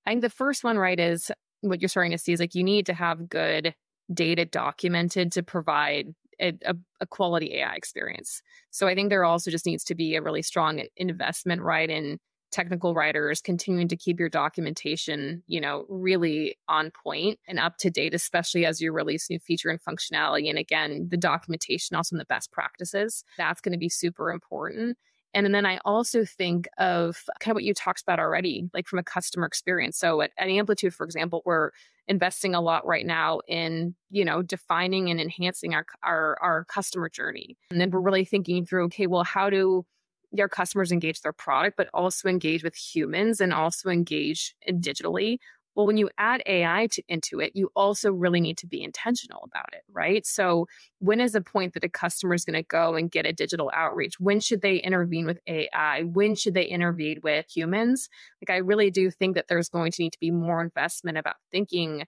I 0.06 0.10
think 0.10 0.22
the 0.22 0.30
first 0.30 0.64
one, 0.64 0.78
right, 0.78 0.98
is 0.98 1.30
what 1.60 1.80
you're 1.80 1.88
starting 1.88 2.12
to 2.12 2.18
see 2.18 2.32
is 2.32 2.40
like 2.40 2.54
you 2.54 2.64
need 2.64 2.86
to 2.86 2.94
have 2.94 3.28
good 3.28 3.74
data 4.12 4.44
documented 4.44 5.32
to 5.32 5.42
provide 5.42 6.14
a, 6.40 6.52
a, 7.00 7.06
quality 7.06 7.54
AI 7.54 7.74
experience. 7.74 8.42
So 8.70 8.88
I 8.88 8.94
think 8.94 9.10
there 9.10 9.24
also 9.24 9.50
just 9.50 9.66
needs 9.66 9.84
to 9.84 9.94
be 9.94 10.16
a 10.16 10.22
really 10.22 10.42
strong 10.42 10.82
investment, 10.96 11.62
right, 11.62 11.88
in 11.88 12.18
technical 12.50 12.94
writers 12.94 13.40
continuing 13.40 13.88
to 13.88 13.96
keep 13.96 14.20
your 14.20 14.28
documentation, 14.28 15.42
you 15.46 15.60
know, 15.60 15.86
really 15.88 16.56
on 16.68 16.90
point 17.02 17.38
and 17.48 17.58
up 17.58 17.78
to 17.78 17.90
date, 17.90 18.14
especially 18.14 18.66
as 18.66 18.80
you 18.80 18.92
release 18.92 19.30
new 19.30 19.38
feature 19.38 19.70
and 19.70 19.80
functionality. 19.82 20.48
And 20.48 20.58
again, 20.58 21.08
the 21.10 21.16
documentation, 21.16 21.96
also 21.96 22.14
in 22.14 22.18
the 22.18 22.24
best 22.26 22.52
practices, 22.52 23.24
that's 23.38 23.60
going 23.60 23.72
to 23.72 23.78
be 23.78 23.88
super 23.88 24.30
important. 24.30 24.98
And 25.34 25.54
then 25.54 25.66
I 25.66 25.78
also 25.84 26.24
think 26.24 26.68
of 26.78 27.24
kind 27.40 27.52
of 27.52 27.54
what 27.54 27.64
you 27.64 27.74
talked 27.74 28.02
about 28.02 28.18
already, 28.18 28.68
like 28.74 28.86
from 28.86 28.98
a 28.98 29.02
customer 29.02 29.46
experience. 29.46 29.98
So 29.98 30.20
at, 30.20 30.30
at 30.38 30.48
Amplitude, 30.48 30.94
for 30.94 31.04
example, 31.04 31.42
we're 31.44 31.70
investing 32.08 32.54
a 32.54 32.60
lot 32.60 32.86
right 32.86 33.06
now 33.06 33.40
in, 33.48 33.94
you 34.10 34.24
know, 34.24 34.42
defining 34.42 35.10
and 35.10 35.20
enhancing 35.20 35.74
our, 35.74 35.86
our, 36.02 36.36
our 36.42 36.64
customer 36.64 37.08
journey. 37.08 37.56
And 37.70 37.80
then 37.80 37.90
we're 37.90 38.00
really 38.00 38.24
thinking 38.24 38.66
through, 38.66 38.84
okay, 38.86 39.06
well, 39.06 39.24
how 39.24 39.48
do 39.48 39.86
your 40.32 40.48
customers 40.48 40.92
engage 40.92 41.20
their 41.20 41.32
product, 41.32 41.76
but 41.76 41.88
also 41.94 42.28
engage 42.28 42.64
with 42.64 42.74
humans 42.74 43.40
and 43.40 43.52
also 43.52 43.90
engage 43.90 44.54
digitally 44.68 45.38
well, 45.74 45.86
when 45.86 45.96
you 45.96 46.10
add 46.18 46.42
AI 46.46 46.88
to, 46.92 47.02
into 47.08 47.40
it, 47.40 47.52
you 47.54 47.70
also 47.74 48.12
really 48.12 48.40
need 48.40 48.58
to 48.58 48.66
be 48.66 48.82
intentional 48.82 49.42
about 49.44 49.70
it, 49.72 49.82
right? 49.90 50.26
So, 50.26 50.66
when 50.98 51.20
is 51.20 51.32
the 51.32 51.40
point 51.40 51.74
that 51.74 51.84
a 51.84 51.88
customer 51.88 52.34
is 52.34 52.44
going 52.44 52.54
to 52.54 52.62
go 52.62 52.94
and 52.94 53.10
get 53.10 53.26
a 53.26 53.32
digital 53.32 53.70
outreach? 53.74 54.20
When 54.20 54.40
should 54.40 54.60
they 54.60 54.76
intervene 54.76 55.26
with 55.26 55.40
AI? 55.46 56.02
When 56.02 56.34
should 56.34 56.54
they 56.54 56.64
intervene 56.64 57.20
with 57.22 57.46
humans? 57.54 58.08
Like, 58.42 58.54
I 58.54 58.58
really 58.58 58.90
do 58.90 59.10
think 59.10 59.34
that 59.34 59.48
there's 59.48 59.68
going 59.68 59.92
to 59.92 60.02
need 60.02 60.12
to 60.12 60.20
be 60.20 60.30
more 60.30 60.60
investment 60.60 61.18
about 61.18 61.36
thinking 61.50 62.04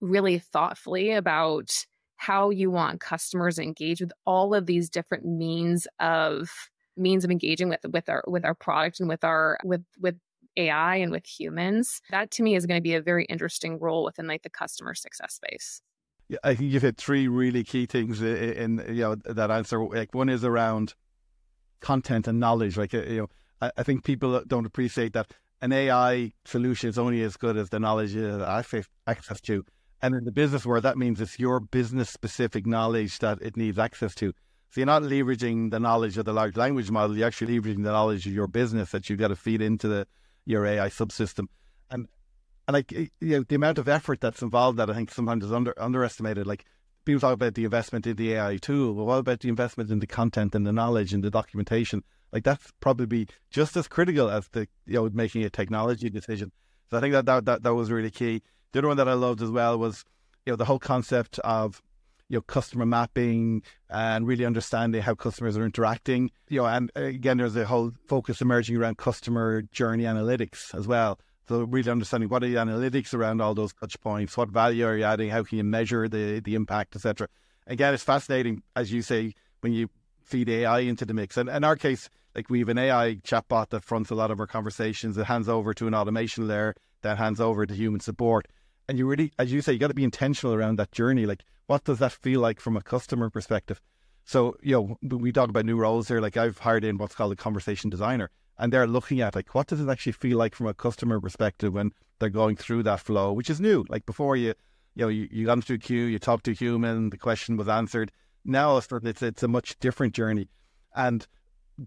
really 0.00 0.38
thoughtfully 0.38 1.12
about 1.12 1.70
how 2.16 2.50
you 2.50 2.70
want 2.70 3.00
customers 3.00 3.58
engage 3.58 4.00
with 4.00 4.12
all 4.24 4.54
of 4.54 4.66
these 4.66 4.88
different 4.88 5.24
means 5.24 5.86
of 5.98 6.50
means 6.96 7.24
of 7.24 7.30
engaging 7.30 7.68
with 7.68 7.80
with 7.90 8.08
our 8.08 8.22
with 8.26 8.44
our 8.44 8.54
product 8.54 9.00
and 9.00 9.08
with 9.08 9.24
our 9.24 9.58
with 9.64 9.82
with 10.00 10.14
AI 10.56 10.96
and 10.96 11.10
with 11.10 11.26
humans, 11.26 12.00
that 12.10 12.30
to 12.32 12.42
me 12.42 12.54
is 12.54 12.66
going 12.66 12.78
to 12.78 12.82
be 12.82 12.94
a 12.94 13.02
very 13.02 13.24
interesting 13.26 13.78
role 13.78 14.04
within 14.04 14.26
like 14.26 14.42
the 14.42 14.50
customer 14.50 14.94
success 14.94 15.34
space. 15.34 15.82
Yeah, 16.28 16.38
I 16.42 16.54
think 16.54 16.72
you've 16.72 16.82
hit 16.82 16.96
three 16.96 17.28
really 17.28 17.64
key 17.64 17.86
things 17.86 18.22
in, 18.22 18.78
in 18.80 18.96
you 18.96 19.02
know 19.02 19.14
that 19.16 19.50
answer. 19.50 19.84
Like 19.84 20.14
one 20.14 20.28
is 20.28 20.44
around 20.44 20.94
content 21.80 22.26
and 22.26 22.40
knowledge. 22.40 22.76
Like 22.76 22.94
uh, 22.94 23.02
you 23.02 23.20
know, 23.22 23.28
I, 23.60 23.70
I 23.78 23.82
think 23.82 24.04
people 24.04 24.42
don't 24.46 24.66
appreciate 24.66 25.12
that 25.12 25.32
an 25.60 25.72
AI 25.72 26.32
solution 26.44 26.88
is 26.88 26.98
only 26.98 27.22
as 27.22 27.36
good 27.36 27.56
as 27.56 27.70
the 27.70 27.80
knowledge 27.80 28.14
that 28.14 28.40
it 28.40 28.66
has 28.70 28.88
access 29.06 29.40
to. 29.42 29.64
And 30.02 30.14
in 30.14 30.24
the 30.24 30.32
business 30.32 30.66
world, 30.66 30.82
that 30.84 30.98
means 30.98 31.20
it's 31.20 31.38
your 31.38 31.60
business 31.60 32.10
specific 32.10 32.66
knowledge 32.66 33.20
that 33.20 33.40
it 33.40 33.56
needs 33.56 33.78
access 33.78 34.14
to. 34.16 34.34
So 34.70 34.80
you're 34.80 34.86
not 34.86 35.02
leveraging 35.02 35.70
the 35.70 35.80
knowledge 35.80 36.18
of 36.18 36.24
the 36.24 36.32
large 36.32 36.56
language 36.56 36.90
model, 36.90 37.16
you're 37.16 37.26
actually 37.26 37.58
leveraging 37.58 37.84
the 37.84 37.92
knowledge 37.92 38.26
of 38.26 38.32
your 38.32 38.48
business 38.48 38.90
that 38.90 39.08
you've 39.08 39.20
got 39.20 39.28
to 39.28 39.36
feed 39.36 39.62
into 39.62 39.88
the 39.88 40.06
your 40.46 40.66
AI 40.66 40.88
subsystem. 40.88 41.46
And 41.90 42.08
and 42.66 42.74
like 42.74 42.92
you 42.92 43.10
know, 43.20 43.42
the 43.42 43.56
amount 43.56 43.78
of 43.78 43.88
effort 43.88 44.20
that's 44.20 44.42
involved 44.42 44.78
that 44.78 44.90
I 44.90 44.94
think 44.94 45.10
sometimes 45.10 45.44
is 45.44 45.52
under 45.52 45.74
underestimated. 45.80 46.46
Like 46.46 46.64
people 47.04 47.20
talk 47.20 47.34
about 47.34 47.54
the 47.54 47.64
investment 47.64 48.06
in 48.06 48.16
the 48.16 48.34
AI 48.34 48.56
tool, 48.56 48.94
but 48.94 49.04
what 49.04 49.18
about 49.18 49.40
the 49.40 49.48
investment 49.48 49.90
in 49.90 49.98
the 49.98 50.06
content 50.06 50.54
and 50.54 50.66
the 50.66 50.72
knowledge 50.72 51.12
and 51.12 51.22
the 51.22 51.30
documentation? 51.30 52.02
Like 52.32 52.44
that's 52.44 52.72
probably 52.80 53.28
just 53.50 53.76
as 53.76 53.86
critical 53.86 54.30
as 54.30 54.48
the 54.48 54.66
you 54.86 54.94
know 54.94 55.10
making 55.12 55.44
a 55.44 55.50
technology 55.50 56.10
decision. 56.10 56.52
So 56.90 56.98
I 56.98 57.00
think 57.00 57.12
that 57.12 57.26
that 57.26 57.44
that, 57.44 57.62
that 57.62 57.74
was 57.74 57.90
really 57.90 58.10
key. 58.10 58.42
The 58.72 58.80
other 58.80 58.88
one 58.88 58.96
that 58.96 59.08
I 59.08 59.14
loved 59.14 59.42
as 59.42 59.50
well 59.50 59.78
was 59.78 60.04
you 60.46 60.52
know 60.52 60.56
the 60.56 60.64
whole 60.64 60.78
concept 60.78 61.38
of 61.40 61.82
you 62.28 62.36
know 62.36 62.42
customer 62.42 62.86
mapping 62.86 63.62
and 63.90 64.26
really 64.26 64.44
understanding 64.44 65.02
how 65.02 65.14
customers 65.14 65.56
are 65.56 65.64
interacting. 65.64 66.30
You 66.48 66.62
know, 66.62 66.66
and 66.66 66.90
uh, 66.96 67.02
again, 67.02 67.38
there's 67.38 67.56
a 67.56 67.64
whole 67.64 67.92
focus 68.06 68.40
emerging 68.40 68.76
around 68.76 68.98
customer 68.98 69.62
journey 69.62 70.04
analytics 70.04 70.74
as 70.74 70.86
well. 70.86 71.18
So 71.48 71.64
really 71.64 71.90
understanding 71.90 72.30
what 72.30 72.42
are 72.42 72.48
the 72.48 72.54
analytics 72.54 73.12
around 73.12 73.42
all 73.42 73.54
those 73.54 73.74
touch 73.74 74.00
points, 74.00 74.36
what 74.36 74.48
value 74.48 74.86
are 74.86 74.96
you 74.96 75.04
adding, 75.04 75.28
how 75.28 75.42
can 75.42 75.58
you 75.58 75.64
measure 75.64 76.08
the 76.08 76.40
the 76.40 76.54
impact, 76.54 76.96
etc. 76.96 77.28
Again, 77.66 77.94
it's 77.94 78.02
fascinating 78.02 78.62
as 78.74 78.92
you 78.92 79.02
say 79.02 79.34
when 79.60 79.72
you 79.72 79.88
feed 80.22 80.48
AI 80.48 80.80
into 80.80 81.04
the 81.04 81.14
mix. 81.14 81.36
And 81.36 81.48
in 81.48 81.64
our 81.64 81.76
case, 81.76 82.08
like 82.34 82.50
we 82.50 82.60
have 82.60 82.68
an 82.68 82.78
AI 82.78 83.16
chatbot 83.16 83.70
that 83.70 83.84
fronts 83.84 84.10
a 84.10 84.14
lot 84.14 84.30
of 84.30 84.40
our 84.40 84.46
conversations. 84.46 85.16
It 85.16 85.24
hands 85.24 85.48
over 85.48 85.74
to 85.74 85.86
an 85.86 85.94
automation 85.94 86.48
layer 86.48 86.74
that 87.02 87.18
hands 87.18 87.40
over 87.40 87.66
to 87.66 87.74
human 87.74 88.00
support. 88.00 88.48
And 88.88 88.98
you 88.98 89.06
really, 89.06 89.32
as 89.38 89.52
you 89.52 89.62
say, 89.62 89.72
you 89.72 89.78
got 89.78 89.88
to 89.88 89.94
be 89.94 90.04
intentional 90.04 90.54
around 90.54 90.78
that 90.78 90.92
journey. 90.92 91.26
Like 91.26 91.44
what 91.66 91.84
does 91.84 91.98
that 91.98 92.12
feel 92.12 92.40
like 92.40 92.60
from 92.60 92.76
a 92.76 92.82
customer 92.82 93.30
perspective? 93.30 93.80
So, 94.24 94.56
you 94.62 94.72
know, 95.02 95.16
we 95.16 95.32
talk 95.32 95.48
about 95.48 95.66
new 95.66 95.76
roles 95.76 96.08
here. 96.08 96.20
Like 96.20 96.36
I've 96.36 96.58
hired 96.58 96.84
in 96.84 96.98
what's 96.98 97.14
called 97.14 97.32
a 97.32 97.36
conversation 97.36 97.90
designer, 97.90 98.30
and 98.58 98.72
they're 98.72 98.86
looking 98.86 99.20
at 99.20 99.34
like 99.34 99.54
what 99.54 99.66
does 99.66 99.80
it 99.80 99.88
actually 99.88 100.12
feel 100.12 100.38
like 100.38 100.54
from 100.54 100.66
a 100.66 100.74
customer 100.74 101.20
perspective 101.20 101.72
when 101.72 101.92
they're 102.18 102.30
going 102.30 102.56
through 102.56 102.84
that 102.84 103.00
flow, 103.00 103.32
which 103.32 103.50
is 103.50 103.60
new. 103.60 103.84
Like 103.88 104.06
before, 104.06 104.36
you 104.36 104.54
you 104.94 105.04
know 105.04 105.08
you, 105.08 105.28
you 105.30 105.46
got 105.46 105.58
into 105.58 105.74
a 105.74 105.78
queue, 105.78 106.04
you 106.04 106.18
talked 106.18 106.44
to 106.44 106.52
a 106.52 106.54
human, 106.54 107.10
the 107.10 107.18
question 107.18 107.56
was 107.56 107.68
answered. 107.68 108.12
Now 108.44 108.76
it's 108.78 109.22
it's 109.22 109.42
a 109.42 109.48
much 109.48 109.78
different 109.78 110.14
journey, 110.14 110.48
and 110.94 111.26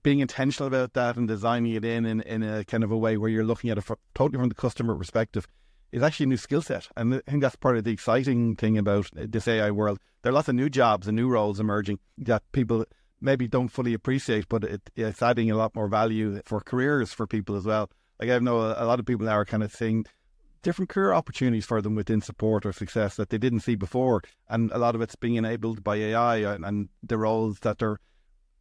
being 0.04 0.20
intentional 0.20 0.68
about 0.68 0.94
that 0.94 1.16
and 1.16 1.28
designing 1.28 1.74
it 1.74 1.86
in 1.86 2.06
in, 2.06 2.22
in 2.22 2.44
a 2.44 2.66
kind 2.66 2.84
of 2.84 2.92
a 2.92 2.98
way 2.98 3.18
where 3.18 3.30
you're 3.30 3.46
looking 3.46 3.70
at 3.70 3.78
it 3.78 3.82
from, 3.82 3.98
totally 4.14 4.40
from 4.40 4.50
the 4.50 4.56
customer 4.56 4.96
perspective 4.96 5.48
is 5.92 6.04
actually 6.04 6.26
a 6.26 6.28
new 6.28 6.38
skill 6.38 6.62
set. 6.62 6.88
And 6.96 7.16
I 7.16 7.32
think 7.32 7.42
that's 7.42 7.56
part 7.56 7.78
of 7.78 7.84
the 7.84 7.92
exciting 7.92 8.56
thing 8.56 8.78
about 8.78 9.10
this 9.14 9.48
AI 9.48 9.72
world. 9.72 10.00
There 10.22 10.32
are 10.32 10.36
lots 10.36 10.50
of 10.50 10.56
new 10.56 10.70
jobs 10.70 11.08
and 11.08 11.16
new 11.16 11.30
roles 11.30 11.60
emerging 11.60 12.00
that 12.18 12.44
people 12.52 12.86
maybe 13.22 13.48
don't 13.48 13.70
fully 13.70 13.94
appreciate, 13.94 14.48
but 14.50 14.64
it, 14.64 14.90
it's 14.96 15.22
adding 15.22 15.50
a 15.50 15.56
lot 15.56 15.76
more 15.76 15.88
value 15.88 16.42
for 16.46 16.60
careers 16.60 17.14
for 17.14 17.26
people 17.26 17.56
as 17.56 17.66
well. 17.66 17.90
Like 18.20 18.30
I 18.30 18.40
know 18.40 18.58
a, 18.58 18.86
lot 18.86 19.00
of 19.00 19.06
people 19.06 19.26
now 19.26 19.34
are 19.34 19.46
kind 19.46 19.64
of 19.64 19.72
seeing 19.72 20.06
different 20.64 20.90
career 20.90 21.14
opportunities 21.14 21.66
for 21.66 21.82
them 21.82 21.96
within 21.96 22.22
support 22.22 22.66
or 22.66 22.74
success 22.74 23.16
that 23.16 23.30
they 23.30 23.38
didn't 23.38 23.62
see 23.62 23.76
before. 23.76 24.22
And 24.50 24.72
a 24.72 24.78
lot 24.78 24.96
of 24.96 25.02
it's 25.02 25.16
being 25.16 25.36
enabled 25.36 25.84
by 25.84 25.96
AI 25.98 26.38
and, 26.38 26.66
and 26.66 26.90
the 27.04 27.18
roles 27.18 27.60
that 27.60 27.78
they're 27.78 28.00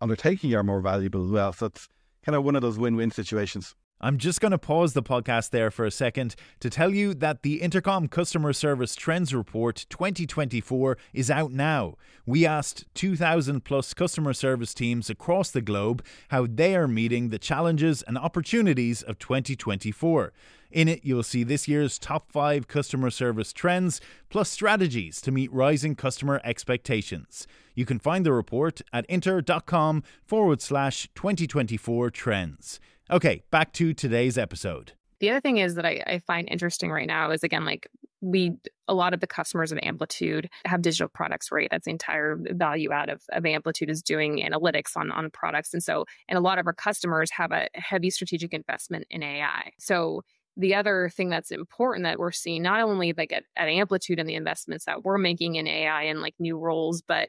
undertaking 0.01 0.55
are 0.55 0.63
more 0.63 0.81
valuable 0.81 1.25
as 1.25 1.31
well. 1.31 1.53
So 1.53 1.67
it's 1.67 1.89
kind 2.23 2.37
of 2.37 2.45
one 2.45 2.57
of 2.57 2.63
those 2.63 2.79
win-win 2.79 3.11
situations. 3.11 3.75
I'm 3.99 4.19
just 4.19 4.43
going 4.43 4.53
to 4.53 4.59
pause 4.59 4.93
the 4.93 5.03
podcast 5.03 5.51
there 5.51 5.71
for 5.71 5.87
a 5.87 5.91
second 5.91 6.37
to 6.61 6.69
tell 6.69 6.93
you 6.93 7.15
that 7.15 7.43
the 7.43 7.63
Intercom 7.63 8.09
Customer 8.09 8.53
Service 8.53 8.95
Trends 8.95 9.35
Report 9.35 9.87
2024 9.89 10.99
is 11.15 11.31
out 11.31 11.51
now. 11.51 11.95
We 12.27 12.45
asked 12.45 12.85
2,000 12.93 13.65
plus 13.65 13.95
customer 13.95 14.35
service 14.35 14.75
teams 14.75 15.09
across 15.09 15.51
the 15.51 15.63
globe 15.63 16.05
how 16.29 16.47
they 16.47 16.77
are 16.77 16.87
meeting 16.87 17.31
the 17.31 17.39
challenges 17.39 18.03
and 18.03 18.19
opportunities 18.19 19.01
of 19.01 19.19
2024. 19.19 20.31
In 20.71 20.89
it, 20.89 21.01
you'll 21.03 21.23
see 21.23 21.45
this 21.45 21.69
year's 21.69 21.99
top 21.99 22.31
five 22.31 22.69
customer 22.69 23.11
service 23.11 23.53
trends, 23.53 24.01
plus 24.29 24.51
strategies 24.51 25.21
to 25.23 25.31
meet 25.31 25.53
rising 25.53 25.95
customer 25.95 26.41
expectations. 26.45 27.47
You 27.75 27.85
can 27.87 27.99
find 27.99 28.25
the 28.25 28.33
report 28.33 28.81
at 28.93 29.07
inter.com 29.07 30.03
forward 30.25 30.61
slash 30.61 31.09
2024 31.15 32.11
trends. 32.11 32.81
Okay, 33.11 33.43
back 33.51 33.73
to 33.75 33.95
today's 33.95 34.37
episode. 34.37 34.93
The 35.21 35.31
other 35.31 35.41
thing 35.41 35.59
is 35.59 35.77
that 35.77 35.87
I, 35.87 36.03
I, 36.07 36.19
find 36.27 36.49
interesting 36.51 36.91
right 36.91 37.07
now 37.07 37.31
is 37.31 37.43
again, 37.43 37.65
like 37.65 37.89
we, 38.21 38.57
a 38.89 38.95
lot 38.95 39.15
of 39.15 39.21
the 39.21 39.27
customers 39.27 39.73
of 39.73 39.79
Amplitude 39.83 40.49
have 40.65 40.83
digital 40.83 41.09
products, 41.09 41.51
right? 41.53 41.69
That's 41.71 41.85
the 41.85 41.91
entire 41.91 42.39
value 42.39 42.93
out 42.93 43.09
of, 43.09 43.23
of 43.31 43.47
Amplitude 43.47 43.89
is 43.89 44.03
doing 44.03 44.39
analytics 44.39 44.97
on, 44.97 45.11
on 45.11 45.31
products. 45.31 45.73
And 45.73 45.83
so, 45.83 46.05
and 46.29 46.37
a 46.37 46.41
lot 46.41 46.59
of 46.59 46.67
our 46.67 46.73
customers 46.73 47.31
have 47.31 47.53
a 47.53 47.69
heavy 47.75 48.11
strategic 48.11 48.53
investment 48.53 49.07
in 49.11 49.23
AI. 49.23 49.73
So 49.79 50.23
the 50.57 50.75
other 50.75 51.11
thing 51.15 51.29
that's 51.29 51.51
important 51.51 52.05
that 52.05 52.19
we're 52.19 52.33
seeing, 52.33 52.63
not 52.63 52.81
only 52.81 53.13
like 53.17 53.33
at, 53.33 53.45
at 53.57 53.69
Amplitude 53.69 54.19
and 54.19 54.29
the 54.29 54.35
investments 54.35 54.87
that 54.87 55.05
we're 55.05 55.19
making 55.19 55.57
in 55.57 55.67
AI 55.67 56.05
and 56.05 56.21
like 56.23 56.35
new 56.39 56.59
roles, 56.59 57.03
but 57.03 57.29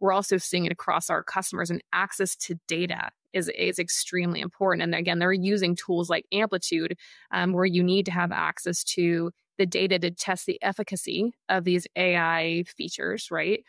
we're 0.00 0.12
also 0.12 0.36
seeing 0.36 0.66
it 0.66 0.72
across 0.72 1.08
our 1.08 1.22
customers 1.22 1.70
and 1.70 1.82
access 1.92 2.36
to 2.36 2.56
data 2.66 3.10
is, 3.32 3.50
is 3.56 3.78
extremely 3.78 4.40
important. 4.40 4.82
And 4.82 4.94
again, 4.94 5.18
they're 5.18 5.32
using 5.32 5.76
tools 5.76 6.10
like 6.10 6.26
Amplitude, 6.32 6.96
um, 7.30 7.52
where 7.52 7.64
you 7.64 7.82
need 7.82 8.06
to 8.06 8.12
have 8.12 8.32
access 8.32 8.84
to 8.84 9.30
the 9.56 9.66
data 9.66 9.98
to 10.00 10.10
test 10.10 10.46
the 10.46 10.60
efficacy 10.62 11.32
of 11.48 11.64
these 11.64 11.86
AI 11.96 12.64
features, 12.76 13.28
right? 13.30 13.62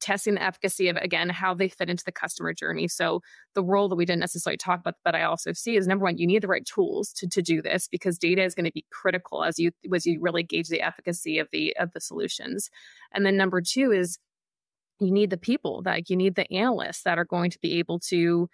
Testing 0.00 0.34
the 0.34 0.42
efficacy 0.42 0.88
of, 0.88 0.96
again, 0.96 1.28
how 1.28 1.54
they 1.54 1.68
fit 1.68 1.88
into 1.88 2.04
the 2.04 2.12
customer 2.12 2.52
journey. 2.52 2.88
So, 2.88 3.20
the 3.54 3.62
role 3.62 3.88
that 3.88 3.96
we 3.96 4.04
didn't 4.04 4.20
necessarily 4.20 4.56
talk 4.56 4.80
about, 4.80 4.94
but 5.04 5.14
I 5.14 5.22
also 5.22 5.52
see 5.52 5.76
is 5.76 5.86
number 5.86 6.04
one, 6.04 6.18
you 6.18 6.26
need 6.26 6.42
the 6.42 6.48
right 6.48 6.66
tools 6.66 7.12
to, 7.14 7.28
to 7.28 7.40
do 7.40 7.62
this 7.62 7.88
because 7.88 8.18
data 8.18 8.42
is 8.42 8.54
going 8.54 8.64
to 8.64 8.72
be 8.72 8.84
critical 8.90 9.44
as 9.44 9.58
you 9.58 9.70
as 9.94 10.06
you 10.06 10.18
really 10.20 10.42
gauge 10.42 10.68
the 10.68 10.82
efficacy 10.82 11.38
of 11.38 11.48
the 11.52 11.76
of 11.78 11.92
the 11.92 12.00
solutions. 12.00 12.68
And 13.14 13.24
then 13.24 13.36
number 13.36 13.60
two 13.60 13.92
is 13.92 14.18
you 15.00 15.12
need 15.12 15.30
the 15.30 15.36
people 15.36 15.82
that 15.82 16.08
you 16.10 16.16
need 16.16 16.34
the 16.34 16.50
analysts 16.52 17.02
that 17.02 17.18
are 17.18 17.24
going 17.24 17.50
to 17.50 17.58
be 17.60 17.78
able 17.78 18.00
to 18.00 18.48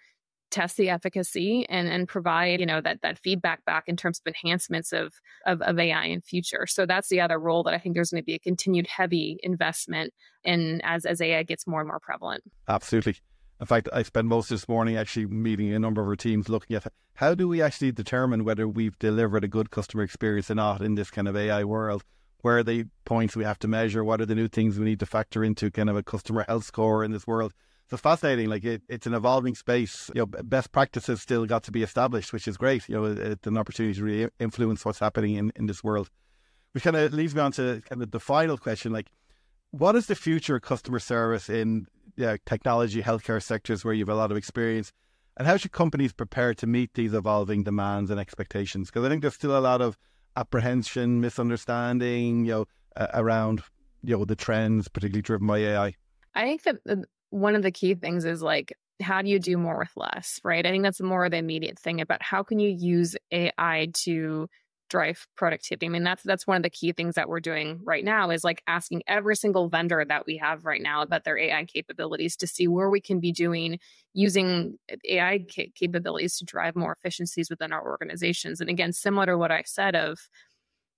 test 0.53 0.77
the 0.77 0.89
efficacy 0.89 1.65
and 1.67 1.87
and 1.87 2.07
provide 2.07 2.59
you 2.59 2.65
know 2.65 2.79
that 2.79 3.01
that 3.01 3.17
feedback 3.17 3.65
back 3.65 3.85
in 3.87 3.97
terms 3.97 4.19
of 4.19 4.27
enhancements 4.27 4.93
of, 4.93 5.15
of 5.45 5.61
of 5.63 5.79
AI 5.79 6.05
in 6.05 6.21
future. 6.21 6.67
So 6.67 6.85
that's 6.85 7.09
the 7.09 7.19
other 7.19 7.39
role 7.39 7.63
that 7.63 7.73
I 7.73 7.79
think 7.79 7.95
there's 7.95 8.11
going 8.11 8.21
to 8.21 8.25
be 8.25 8.35
a 8.35 8.39
continued 8.39 8.87
heavy 8.87 9.39
investment 9.41 10.13
in 10.43 10.79
as 10.83 11.05
as 11.05 11.19
AI 11.21 11.43
gets 11.43 11.65
more 11.65 11.81
and 11.81 11.87
more 11.87 11.99
prevalent. 11.99 12.43
Absolutely. 12.67 13.15
In 13.59 13.65
fact, 13.65 13.89
I 13.93 14.03
spent 14.03 14.27
most 14.27 14.51
of 14.51 14.55
this 14.55 14.67
morning 14.67 14.97
actually 14.97 15.25
meeting 15.25 15.73
a 15.73 15.79
number 15.79 16.01
of 16.01 16.07
our 16.07 16.15
teams 16.15 16.49
looking 16.49 16.75
at 16.75 16.85
how 17.15 17.33
do 17.33 17.47
we 17.47 17.61
actually 17.61 17.91
determine 17.91 18.43
whether 18.43 18.67
we've 18.67 18.97
delivered 18.99 19.43
a 19.43 19.47
good 19.47 19.71
customer 19.71 20.03
experience 20.03 20.51
or 20.51 20.55
not 20.55 20.81
in 20.81 20.95
this 20.95 21.09
kind 21.09 21.27
of 21.27 21.35
AI 21.35 21.63
world. 21.63 22.03
Where 22.41 22.57
are 22.57 22.63
the 22.63 22.85
points 23.05 23.35
we 23.35 23.45
have 23.45 23.59
to 23.59 23.67
measure? 23.67 24.03
What 24.03 24.19
are 24.19 24.25
the 24.25 24.35
new 24.35 24.49
things 24.49 24.77
we 24.77 24.85
need 24.85 24.99
to 24.99 25.05
factor 25.05 25.43
into 25.43 25.71
kind 25.71 25.89
of 25.89 25.95
a 25.95 26.03
customer 26.03 26.43
health 26.47 26.65
score 26.65 27.03
in 27.03 27.11
this 27.11 27.25
world? 27.25 27.53
So 27.89 27.97
fascinating. 27.97 28.49
Like 28.49 28.63
it, 28.63 28.81
it's 28.89 29.07
an 29.07 29.13
evolving 29.13 29.55
space. 29.55 30.09
You 30.15 30.21
know, 30.21 30.25
best 30.25 30.71
practices 30.71 31.21
still 31.21 31.45
got 31.45 31.63
to 31.63 31.71
be 31.71 31.83
established, 31.83 32.33
which 32.33 32.47
is 32.47 32.57
great. 32.57 32.87
You 32.87 32.95
know, 32.95 33.05
it's 33.05 33.45
an 33.45 33.57
opportunity 33.57 33.95
to 33.95 34.03
really 34.03 34.29
influence 34.39 34.85
what's 34.85 34.99
happening 34.99 35.35
in, 35.35 35.51
in 35.55 35.65
this 35.65 35.83
world. 35.83 36.09
Which 36.71 36.83
kind 36.83 36.95
of 36.95 37.13
leads 37.13 37.35
me 37.35 37.41
on 37.41 37.51
to 37.53 37.81
kind 37.87 38.01
of 38.01 38.11
the 38.11 38.19
final 38.19 38.57
question. 38.57 38.91
Like, 38.91 39.11
what 39.71 39.95
is 39.95 40.07
the 40.07 40.15
future 40.15 40.55
of 40.55 40.63
customer 40.63 40.99
service 40.99 41.49
in 41.49 41.87
yeah, 42.15 42.37
technology, 42.45 43.01
healthcare 43.01 43.41
sectors 43.41 43.83
where 43.83 43.93
you 43.93 44.01
have 44.01 44.09
a 44.09 44.15
lot 44.15 44.31
of 44.31 44.37
experience? 44.37 44.91
And 45.37 45.47
how 45.47 45.57
should 45.57 45.71
companies 45.71 46.13
prepare 46.13 46.53
to 46.55 46.67
meet 46.67 46.93
these 46.93 47.13
evolving 47.13 47.63
demands 47.63 48.11
and 48.11 48.19
expectations? 48.19 48.89
Because 48.89 49.05
I 49.05 49.09
think 49.09 49.21
there's 49.21 49.33
still 49.33 49.57
a 49.57 49.59
lot 49.59 49.81
of 49.81 49.97
apprehension, 50.35 51.21
misunderstanding, 51.21 52.45
you 52.45 52.51
know, 52.51 52.65
uh, 52.95 53.07
around 53.13 53.63
you 54.03 54.17
know 54.17 54.25
the 54.25 54.35
trends, 54.35 54.87
particularly 54.87 55.21
driven 55.21 55.47
by 55.47 55.59
AI. 55.59 55.95
I 56.35 56.45
think 56.45 56.63
that 56.63 57.05
one 57.33 57.55
of 57.55 57.63
the 57.63 57.71
key 57.71 57.95
things 57.95 58.25
is 58.25 58.41
like, 58.41 58.73
how 59.01 59.21
do 59.21 59.29
you 59.29 59.39
do 59.39 59.57
more 59.57 59.79
with 59.79 59.91
less, 59.95 60.39
right? 60.43 60.65
I 60.65 60.69
think 60.69 60.83
that's 60.83 61.01
more 61.01 61.27
the 61.29 61.37
immediate 61.37 61.79
thing 61.79 61.99
about 61.99 62.21
how 62.21 62.43
can 62.43 62.59
you 62.59 62.69
use 62.69 63.15
AI 63.31 63.89
to 64.03 64.47
drive 64.89 65.25
productivity. 65.35 65.87
I 65.87 65.89
mean, 65.89 66.03
that's 66.03 66.21
that's 66.21 66.45
one 66.45 66.57
of 66.57 66.61
the 66.61 66.69
key 66.69 66.91
things 66.91 67.15
that 67.15 67.27
we're 67.27 67.39
doing 67.39 67.79
right 67.83 68.05
now 68.05 68.29
is 68.29 68.43
like 68.43 68.61
asking 68.67 69.01
every 69.07 69.35
single 69.35 69.67
vendor 69.67 70.05
that 70.07 70.27
we 70.27 70.37
have 70.37 70.65
right 70.65 70.81
now 70.81 71.01
about 71.01 71.23
their 71.23 71.37
AI 71.37 71.65
capabilities 71.65 72.35
to 72.35 72.45
see 72.45 72.67
where 72.67 72.91
we 72.91 73.01
can 73.01 73.19
be 73.19 73.31
doing 73.31 73.79
using 74.13 74.77
AI 75.09 75.43
capabilities 75.73 76.37
to 76.37 76.45
drive 76.45 76.75
more 76.75 76.91
efficiencies 76.91 77.49
within 77.49 77.73
our 77.73 77.83
organizations. 77.83 78.61
And 78.61 78.69
again, 78.69 78.93
similar 78.93 79.25
to 79.25 79.37
what 79.37 79.51
I 79.51 79.63
said 79.65 79.95
of 79.95 80.19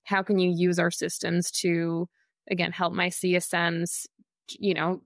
how 0.04 0.22
can 0.22 0.40
you 0.40 0.52
use 0.52 0.78
our 0.78 0.92
systems 0.92 1.50
to 1.62 2.10
again 2.52 2.74
help 2.74 2.92
my 2.92 3.08
CSMs, 3.08 4.08
you 4.50 4.74
know, 4.74 5.02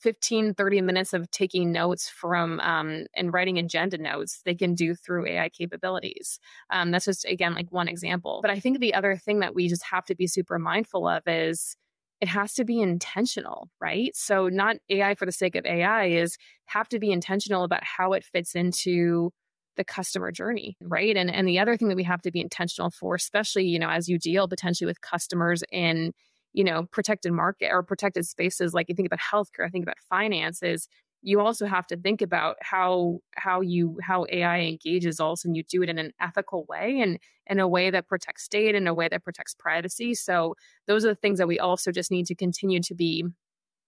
15 0.00 0.54
30 0.54 0.80
minutes 0.80 1.12
of 1.12 1.30
taking 1.30 1.72
notes 1.72 2.08
from 2.08 2.60
um, 2.60 3.06
and 3.14 3.32
writing 3.32 3.58
agenda 3.58 3.98
notes 3.98 4.40
they 4.44 4.54
can 4.54 4.74
do 4.74 4.94
through 4.94 5.26
ai 5.26 5.48
capabilities. 5.48 6.38
Um, 6.70 6.90
that's 6.90 7.04
just 7.04 7.24
again 7.24 7.54
like 7.54 7.70
one 7.70 7.88
example. 7.88 8.40
But 8.42 8.50
i 8.50 8.58
think 8.58 8.80
the 8.80 8.94
other 8.94 9.16
thing 9.16 9.40
that 9.40 9.54
we 9.54 9.68
just 9.68 9.84
have 9.84 10.04
to 10.06 10.14
be 10.14 10.26
super 10.26 10.58
mindful 10.58 11.08
of 11.08 11.22
is 11.26 11.76
it 12.20 12.28
has 12.28 12.54
to 12.54 12.64
be 12.64 12.80
intentional 12.80 13.68
right? 13.80 14.14
So 14.14 14.48
not 14.48 14.76
ai 14.90 15.14
for 15.14 15.26
the 15.26 15.32
sake 15.32 15.54
of 15.56 15.66
ai 15.66 16.06
is 16.06 16.36
have 16.66 16.88
to 16.90 16.98
be 16.98 17.10
intentional 17.10 17.64
about 17.64 17.84
how 17.84 18.12
it 18.12 18.24
fits 18.24 18.54
into 18.54 19.30
the 19.76 19.84
customer 19.84 20.32
journey 20.32 20.76
right? 20.80 21.16
And 21.16 21.30
and 21.30 21.46
the 21.46 21.58
other 21.58 21.76
thing 21.76 21.88
that 21.88 21.96
we 21.96 22.04
have 22.04 22.22
to 22.22 22.30
be 22.30 22.40
intentional 22.40 22.90
for 22.90 23.14
especially 23.14 23.64
you 23.64 23.78
know 23.78 23.90
as 23.90 24.08
you 24.08 24.18
deal 24.18 24.48
potentially 24.48 24.86
with 24.86 25.00
customers 25.00 25.62
in 25.70 26.12
you 26.52 26.64
know, 26.64 26.84
protected 26.90 27.32
market 27.32 27.70
or 27.70 27.82
protected 27.82 28.26
spaces, 28.26 28.74
like 28.74 28.88
you 28.88 28.94
think 28.94 29.06
about 29.06 29.20
healthcare, 29.20 29.66
I 29.66 29.68
think 29.68 29.84
about 29.84 29.98
finances, 30.08 30.88
you 31.22 31.40
also 31.40 31.66
have 31.66 31.86
to 31.88 31.96
think 31.96 32.22
about 32.22 32.56
how 32.60 33.18
how 33.36 33.60
you 33.60 33.98
how 34.02 34.24
AI 34.30 34.60
engages 34.60 35.18
also 35.18 35.48
and 35.48 35.56
you 35.56 35.62
do 35.64 35.82
it 35.82 35.88
in 35.88 35.98
an 35.98 36.12
ethical 36.20 36.64
way 36.68 37.00
and 37.00 37.18
in 37.46 37.58
a 37.58 37.68
way 37.68 37.90
that 37.90 38.06
protects 38.06 38.44
state 38.44 38.74
in 38.74 38.86
a 38.86 38.94
way 38.94 39.08
that 39.08 39.24
protects 39.24 39.54
privacy. 39.54 40.14
So 40.14 40.54
those 40.86 41.04
are 41.04 41.08
the 41.08 41.14
things 41.14 41.38
that 41.38 41.48
we 41.48 41.58
also 41.58 41.90
just 41.90 42.10
need 42.10 42.26
to 42.26 42.34
continue 42.34 42.80
to 42.80 42.94
be 42.94 43.24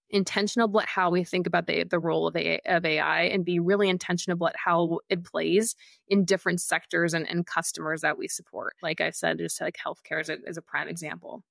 intentional 0.09 0.65
about 0.65 0.87
how 0.87 1.09
we 1.09 1.23
think 1.23 1.47
about 1.47 1.67
the 1.67 1.83
the 1.85 1.99
role 1.99 2.27
of, 2.27 2.35
a, 2.35 2.59
of 2.65 2.85
AI 2.85 3.21
and 3.23 3.45
be 3.45 3.59
really 3.59 3.87
intentional 3.87 4.35
about 4.35 4.55
how 4.57 4.99
it 5.09 5.23
plays 5.23 5.75
in 6.09 6.25
different 6.25 6.59
sectors 6.59 7.13
and, 7.13 7.27
and 7.29 7.45
customers 7.45 8.01
that 8.01 8.17
we 8.17 8.27
support. 8.27 8.75
Like 8.83 8.99
I 8.99 9.11
said, 9.11 9.37
just 9.37 9.61
like 9.61 9.77
healthcare 9.77 10.19
is 10.19 10.29
a, 10.29 10.37
is 10.45 10.57
a 10.57 10.61
prime 10.61 10.89
example. 10.89 11.43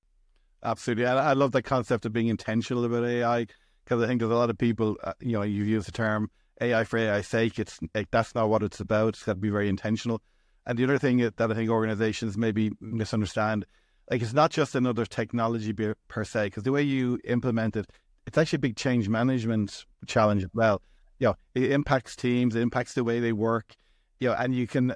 Absolutely. 0.62 1.06
I, 1.06 1.30
I 1.30 1.32
love 1.32 1.52
that 1.52 1.62
concept 1.62 2.04
of 2.06 2.12
being 2.12 2.28
intentional 2.28 2.84
about 2.84 3.04
AI 3.04 3.46
because 3.84 4.02
I 4.02 4.06
think 4.06 4.20
there's 4.20 4.30
a 4.30 4.36
lot 4.36 4.50
of 4.50 4.58
people, 4.58 4.96
uh, 5.02 5.14
you 5.20 5.32
know, 5.32 5.42
you 5.42 5.64
use 5.64 5.86
the 5.86 5.92
term 5.92 6.30
AI 6.60 6.84
for 6.84 6.98
AI's 6.98 7.26
sake. 7.26 7.58
It's 7.58 7.78
like, 7.94 8.10
that's 8.10 8.34
not 8.34 8.48
what 8.48 8.62
it's 8.62 8.80
about. 8.80 9.10
It's 9.10 9.22
got 9.22 9.32
to 9.32 9.38
be 9.38 9.50
very 9.50 9.68
intentional. 9.68 10.20
And 10.66 10.78
the 10.78 10.84
other 10.84 10.98
thing 10.98 11.18
that 11.18 11.40
I 11.40 11.54
think 11.54 11.70
organizations 11.70 12.36
maybe 12.36 12.70
misunderstand, 12.80 13.64
like 14.10 14.20
it's 14.22 14.34
not 14.34 14.50
just 14.50 14.74
another 14.74 15.06
technology 15.06 15.72
per 15.72 16.24
se, 16.24 16.46
because 16.46 16.64
the 16.64 16.72
way 16.72 16.82
you 16.82 17.18
implement 17.24 17.76
it, 17.76 17.86
it's 18.26 18.36
actually 18.36 18.58
a 18.58 18.60
big 18.60 18.76
change 18.76 19.08
management 19.08 19.86
challenge 20.06 20.44
as 20.44 20.50
well. 20.52 20.82
You 21.18 21.28
know, 21.28 21.36
it 21.54 21.72
impacts 21.72 22.14
teams, 22.14 22.54
it 22.54 22.60
impacts 22.60 22.94
the 22.94 23.04
way 23.04 23.20
they 23.20 23.32
work, 23.32 23.74
you 24.20 24.28
know, 24.28 24.34
and 24.34 24.54
you 24.54 24.66
can 24.66 24.94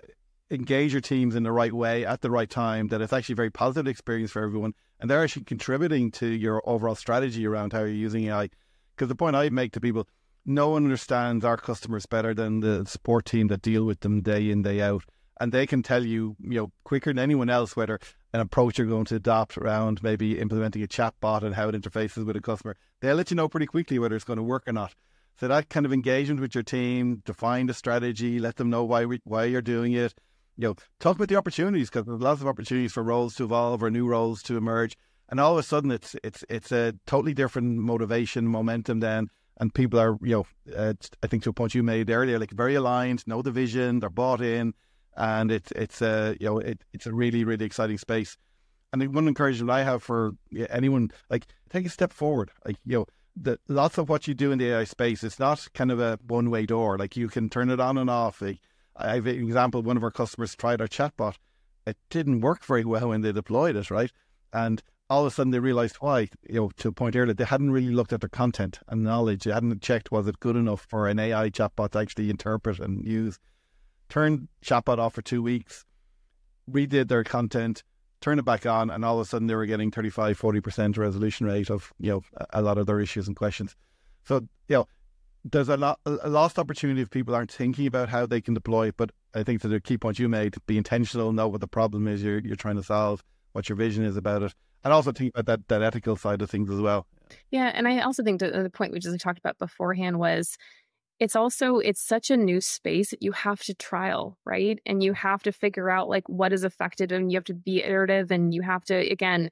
engage 0.51 0.93
your 0.93 1.01
teams 1.01 1.35
in 1.35 1.43
the 1.43 1.53
right 1.53 1.73
way 1.73 2.05
at 2.05 2.21
the 2.21 2.31
right 2.31 2.49
time 2.49 2.89
that 2.89 3.01
it's 3.01 3.13
actually 3.13 3.33
a 3.33 3.37
very 3.37 3.51
positive 3.51 3.89
experience 3.89 4.31
for 4.31 4.43
everyone 4.43 4.75
and 5.01 5.11
they're 5.11 5.23
actually 5.23 5.45
contributing 5.45 6.11
to 6.13 6.27
your 6.27 6.63
overall 6.69 6.95
strategy 6.95 7.47
around 7.47 7.73
how 7.73 7.81
you're 7.81 7.89
using 7.89 8.25
AI. 8.25 8.49
Because 8.95 9.09
the 9.09 9.15
point 9.15 9.37
I 9.37 9.49
make 9.51 9.73
to 9.73 9.81
people, 9.81 10.09
no 10.47 10.71
one 10.71 10.85
understands 10.85 11.45
our 11.45 11.57
customers 11.57 12.07
better 12.07 12.35
than 12.35 12.61
the 12.61 12.85
support 12.87 13.25
team 13.25 13.49
that 13.49 13.63
deal 13.63 13.85
with 13.85 14.01
them 14.01 14.21
day 14.21 14.51
in 14.51 14.63
day 14.63 14.81
out, 14.81 15.05
and 15.41 15.53
they 15.53 15.67
can 15.67 15.83
tell 15.83 16.05
you, 16.05 16.37
you 16.41 16.61
know, 16.61 16.73
quicker 16.85 17.11
than 17.11 17.19
anyone 17.19 17.51
else 17.51 17.75
whether 17.75 17.99
an 18.33 18.41
approach 18.41 18.79
you're 18.79 18.87
going 18.87 19.05
to 19.07 19.17
adopt 19.17 19.57
around 19.57 20.03
maybe 20.03 20.39
implementing 20.39 20.83
a 20.83 20.87
chat 20.87 21.15
bot 21.21 21.43
and 21.43 21.55
how 21.55 21.69
it 21.69 21.75
interfaces 21.75 22.27
with 22.27 22.37
a 22.37 22.41
customer. 22.41 22.77
They'll 23.01 23.17
let 23.17 23.31
you 23.31 23.37
know 23.37 23.49
pretty 23.49 23.67
quickly 23.67 23.99
whether 23.99 24.17
it's 24.17 24.25
going 24.25 24.39
to 24.39 24.43
work 24.43 24.65
or 24.67 24.73
not. 24.73 24.95
So 25.37 25.49
that 25.49 25.69
kind 25.69 25.85
of 25.85 25.93
engagement 25.93 26.41
with 26.41 26.55
your 26.55 26.63
team, 26.63 27.23
define 27.25 27.67
the 27.67 27.75
strategy, 27.75 28.39
let 28.39 28.57
them 28.57 28.71
know 28.71 28.85
why 28.85 29.05
we, 29.05 29.21
why 29.25 29.45
you're 29.45 29.63
doing 29.63 29.93
it, 29.93 30.15
you 30.57 30.69
know, 30.69 30.77
talk 31.01 31.17
about 31.17 31.29
the 31.29 31.37
opportunities 31.37 31.91
because 31.91 32.07
there's 32.07 32.21
lots 32.21 32.41
of 32.41 32.47
opportunities 32.47 32.93
for 32.93 33.03
roles 33.03 33.35
to 33.37 33.45
evolve 33.45 33.83
or 33.83 33.91
new 33.91 34.07
roles 34.07 34.43
to 34.45 34.57
emerge, 34.57 34.97
and 35.29 35.41
all 35.41 35.53
of 35.53 35.59
a 35.59 35.63
sudden 35.63 35.91
it's 35.91 36.15
it's 36.23 36.45
it's 36.49 36.73
a 36.73 36.95
totally 37.07 37.35
different 37.35 37.79
motivation, 37.79 38.47
momentum 38.47 39.01
then, 39.01 39.29
and 39.59 39.75
people 39.75 39.99
are 39.99 40.17
you 40.23 40.45
know, 40.67 40.75
uh, 40.77 40.95
I 41.23 41.27
think 41.27 41.43
to 41.45 41.51
a 41.51 41.53
point 41.53 41.75
you 41.75 41.83
made 41.83 42.11
earlier, 42.11 42.39
like 42.39 42.53
very 42.53 42.75
aligned, 42.75 43.27
know 43.27 43.43
the 43.43 43.51
vision, 43.51 44.01
they're 44.01 44.11
bought 44.11 44.41
in, 44.41 44.75
and 45.17 45.51
it's 45.51 45.73
it's 45.73 46.03
a 46.03 46.37
you 46.41 46.47
know 46.47 46.59
it, 46.59 46.83
it's 46.93 47.07
a 47.07 47.13
really 47.13 47.45
really 47.45 47.65
exciting 47.65 47.99
space. 47.99 48.37
And 48.93 49.13
one 49.13 49.27
encouragement 49.27 49.71
I 49.71 49.83
have 49.83 50.05
for 50.05 50.35
anyone, 50.71 51.11
like 51.29 51.47
take 51.69 51.85
a 51.85 51.89
step 51.91 52.13
forward, 52.13 52.51
like 52.65 52.77
you 52.85 52.99
know. 52.99 53.07
The, 53.37 53.59
lots 53.67 53.99
of 53.99 54.09
what 54.09 54.29
you 54.29 54.35
do 54.35 54.53
in 54.53 54.61
the 54.61 54.71
AI 54.71 54.85
space, 54.85 55.25
it's 55.25 55.41
not 55.41 55.67
kind 55.75 55.91
of 55.91 55.99
a 55.99 56.21
one 56.29 56.51
way 56.51 56.67
door. 56.67 56.97
Like 56.97 57.17
you 57.17 57.27
can 57.27 57.51
turn 57.51 57.69
it 57.69 57.81
on 57.81 57.99
and 57.99 58.09
off. 58.09 58.41
Like, 58.41 58.61
I 58.97 59.15
have 59.15 59.27
an 59.27 59.37
example. 59.37 59.83
One 59.83 59.97
of 59.97 60.03
our 60.03 60.11
customers 60.11 60.55
tried 60.55 60.81
our 60.81 60.89
chatbot. 60.89 61.37
It 61.87 61.97
didn't 62.11 62.41
work 62.41 62.65
very 62.65 62.85
well 62.85 63.09
when 63.09 63.21
they 63.21 63.33
deployed 63.33 63.77
it, 63.77 63.91
right? 63.91 64.11
And 64.53 64.83
all 65.11 65.27
of 65.27 65.33
a 65.33 65.35
sudden 65.35 65.51
they 65.51 65.59
realized 65.59 65.97
why. 65.97 66.29
You 66.49 66.55
know, 66.55 66.71
to 66.79 66.89
a 66.89 66.93
point 66.93 67.17
earlier, 67.17 67.35
they 67.35 67.45
hadn't 67.45 67.73
really 67.73 67.93
looked 67.93 68.13
at 68.13 68.21
their 68.21 68.29
content 68.29 68.79
and 68.89 69.03
knowledge. 69.03 69.45
They 69.45 69.53
hadn't 69.53 69.83
checked 69.83 70.11
was 70.11 70.27
it 70.27 70.41
good 70.41 70.57
enough 70.57 70.87
for 70.89 71.09
an 71.09 71.19
AI 71.19 71.51
chatbot 71.51 71.91
to 71.91 71.99
actually 71.99 72.31
interpret 72.31 72.79
and 72.79 73.07
use. 73.07 73.39
Turned 74.09 74.49
chatbot 74.65 74.99
off 74.99 75.15
for 75.15 75.23
two 75.23 75.43
weeks, 75.43 75.85
redid 76.71 77.09
their 77.09 77.25
content, 77.25 77.83
turned 78.21 78.41
it 78.41 78.45
back 78.45 78.65
on, 78.65 78.91
and 78.91 79.05
all 79.05 79.19
of 79.19 79.27
a 79.27 79.29
sudden 79.29 79.49
they 79.49 79.55
were 79.55 79.67
getting 79.67 79.91
35, 79.91 80.39
40% 80.41 80.97
resolution 80.97 81.47
rate 81.47 81.71
of, 81.71 81.93
you 81.99 82.11
know, 82.11 82.23
a 82.51 82.63
lot 82.63 82.79
of 82.79 82.87
their 82.87 83.01
issues 83.01 83.27
and 83.27 83.37
questions. 83.37 83.77
So, 84.25 84.47
you 84.69 84.77
know, 84.77 84.89
there's 85.45 85.69
a, 85.69 85.77
lot, 85.77 86.01
a 86.07 86.29
lost 86.29 86.59
opportunity 86.59 87.03
if 87.03 87.11
people 87.11 87.35
aren't 87.35 87.53
thinking 87.53 87.87
about 87.87 88.09
how 88.09 88.27
they 88.27 88.41
can 88.41 88.55
deploy 88.55 88.89
it. 88.89 88.97
But 88.97 89.11
I 89.35 89.43
think 89.43 89.61
to 89.63 89.69
the 89.69 89.81
key 89.81 89.99
point 89.99 90.19
you 90.19 90.29
made, 90.29 90.57
be 90.67 90.79
intentional, 90.79 91.33
know 91.33 91.49
what 91.49 91.61
the 91.61 91.69
problem 91.69 92.09
is 92.09 92.23
you're 92.23 92.41
you're 92.41 92.57
trying 92.57 92.77
to 92.77 92.83
solve, 92.83 93.23
what 93.53 93.69
your 93.69 93.77
vision 93.77 94.05
is 94.05 94.17
about 94.17 94.43
it, 94.43 94.55
and 94.83 94.93
also 94.93 95.13
think 95.13 95.33
about 95.35 95.47
that 95.47 95.69
that 95.69 95.83
ethical 95.83 96.17
side 96.17 96.41
of 96.43 96.51
things 96.51 96.71
as 96.71 96.81
well. 96.81 97.07
Yeah, 97.51 97.71
and 97.75 97.87
I 97.87 98.01
also 98.01 98.23
think 98.23 98.43
uh, 98.43 98.63
the 98.63 98.71
point 98.71 98.93
we 98.93 99.01
just 99.01 99.19
talked 99.21 99.39
about 99.39 99.59
beforehand 99.59 100.19
was 100.19 100.57
it's 101.21 101.37
also 101.37 101.79
it's 101.79 102.01
such 102.01 102.31
a 102.31 102.37
new 102.37 102.61
space 102.61 103.11
that 103.11 103.23
you 103.23 103.33
have 103.33 103.61
to 103.63 103.75
trial 103.75 104.37
right 104.45 104.81
and 104.85 105.03
you 105.03 105.13
have 105.13 105.43
to 105.45 105.53
figure 105.53 105.89
out 105.89 106.09
like 106.09 106.29
what 106.29 106.53
is 106.53 106.65
effective 106.65 107.13
and 107.13 107.31
you 107.31 107.37
have 107.37 107.45
to 107.45 107.55
be 107.55 107.83
iterative 107.83 108.33
and 108.33 108.53
you 108.53 108.63
have 108.63 108.85
to 108.85 108.95
again 108.95 109.49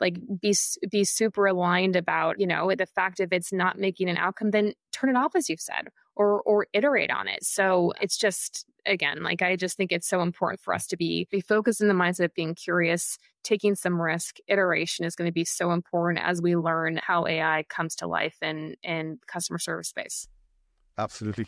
like 0.00 0.18
be 0.40 0.54
be 0.90 1.04
super 1.04 1.46
aligned 1.46 1.96
about 1.96 2.38
you 2.38 2.46
know 2.46 2.72
the 2.76 2.86
fact 2.86 3.20
if 3.20 3.32
it's 3.32 3.52
not 3.52 3.78
making 3.78 4.08
an 4.08 4.16
outcome 4.16 4.50
then 4.50 4.72
turn 4.92 5.10
it 5.10 5.16
off 5.16 5.34
as 5.34 5.48
you've 5.48 5.60
said 5.60 5.88
or 6.18 6.42
or 6.42 6.66
iterate 6.72 7.10
on 7.10 7.28
it. 7.28 7.44
So 7.44 7.94
it's 8.00 8.18
just 8.18 8.66
again 8.86 9.22
like 9.22 9.42
i 9.42 9.54
just 9.54 9.76
think 9.76 9.92
it's 9.92 10.08
so 10.08 10.22
important 10.22 10.60
for 10.60 10.72
us 10.72 10.86
to 10.86 10.96
be 10.96 11.26
be 11.30 11.40
focused 11.40 11.80
in 11.80 11.88
the 11.88 11.94
mindset 11.94 12.24
of 12.26 12.34
being 12.34 12.54
curious. 12.54 13.18
Taking 13.44 13.74
some 13.74 14.00
risk 14.00 14.36
iteration 14.48 15.06
is 15.06 15.14
going 15.14 15.28
to 15.28 15.32
be 15.32 15.44
so 15.44 15.70
important 15.70 16.22
as 16.22 16.42
we 16.42 16.56
learn 16.56 17.00
how 17.02 17.26
ai 17.26 17.64
comes 17.68 17.94
to 17.96 18.06
life 18.06 18.36
in 18.42 18.74
in 18.82 19.18
customer 19.26 19.58
service 19.58 19.88
space. 19.88 20.28
Absolutely. 20.98 21.46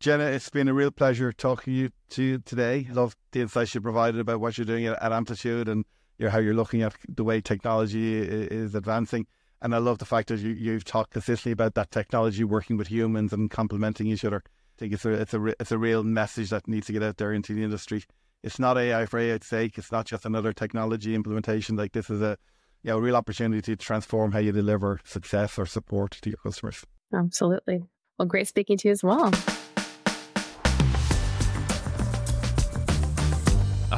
Jenna, 0.00 0.26
it's 0.26 0.48
been 0.48 0.68
a 0.68 0.74
real 0.74 0.92
pleasure 0.92 1.32
talking 1.32 1.90
to 2.10 2.22
you, 2.22 2.38
today. 2.38 2.86
Love 2.92 3.16
the 3.32 3.40
insights 3.40 3.74
you 3.74 3.80
provided 3.80 4.20
about 4.20 4.38
what 4.38 4.56
you're 4.56 4.64
doing 4.64 4.86
at, 4.86 5.02
at 5.02 5.10
Amplitude 5.10 5.68
and 5.68 5.84
your, 6.18 6.30
how 6.30 6.38
you're 6.38 6.54
looking 6.54 6.82
at 6.82 6.94
the 7.08 7.24
way 7.24 7.40
technology 7.40 8.18
is 8.18 8.74
advancing. 8.74 9.26
And 9.60 9.74
I 9.74 9.78
love 9.78 9.98
the 9.98 10.04
fact 10.04 10.28
that 10.28 10.40
you, 10.40 10.50
you've 10.50 10.84
talked 10.84 11.12
consistently 11.12 11.52
about 11.52 11.74
that 11.74 11.90
technology 11.90 12.44
working 12.44 12.76
with 12.76 12.88
humans 12.88 13.32
and 13.32 13.50
complementing 13.50 14.06
each 14.06 14.24
other. 14.24 14.42
I 14.46 14.78
think 14.78 14.92
it's 14.92 15.04
a 15.04 15.12
it's 15.12 15.34
a 15.34 15.44
it's 15.60 15.72
a 15.72 15.78
real 15.78 16.04
message 16.04 16.50
that 16.50 16.68
needs 16.68 16.86
to 16.86 16.92
get 16.92 17.02
out 17.02 17.16
there 17.16 17.32
into 17.32 17.54
the 17.54 17.64
industry. 17.64 18.04
It's 18.44 18.60
not 18.60 18.78
AI 18.78 19.06
for 19.06 19.18
AI's 19.18 19.46
sake. 19.46 19.76
It's 19.78 19.90
not 19.90 20.06
just 20.06 20.24
another 20.24 20.52
technology 20.52 21.14
implementation. 21.16 21.74
Like 21.74 21.92
this 21.92 22.08
is 22.08 22.22
a 22.22 22.38
you 22.84 22.90
know, 22.90 22.98
a 22.98 23.00
real 23.00 23.16
opportunity 23.16 23.60
to 23.62 23.76
transform 23.76 24.32
how 24.32 24.38
you 24.38 24.52
deliver 24.52 25.00
success 25.04 25.58
or 25.58 25.66
support 25.66 26.12
to 26.22 26.30
your 26.30 26.38
customers. 26.38 26.84
Absolutely. 27.12 27.82
Well, 28.18 28.28
great 28.28 28.46
speaking 28.46 28.76
to 28.78 28.88
you 28.88 28.92
as 28.92 29.02
well. 29.02 29.32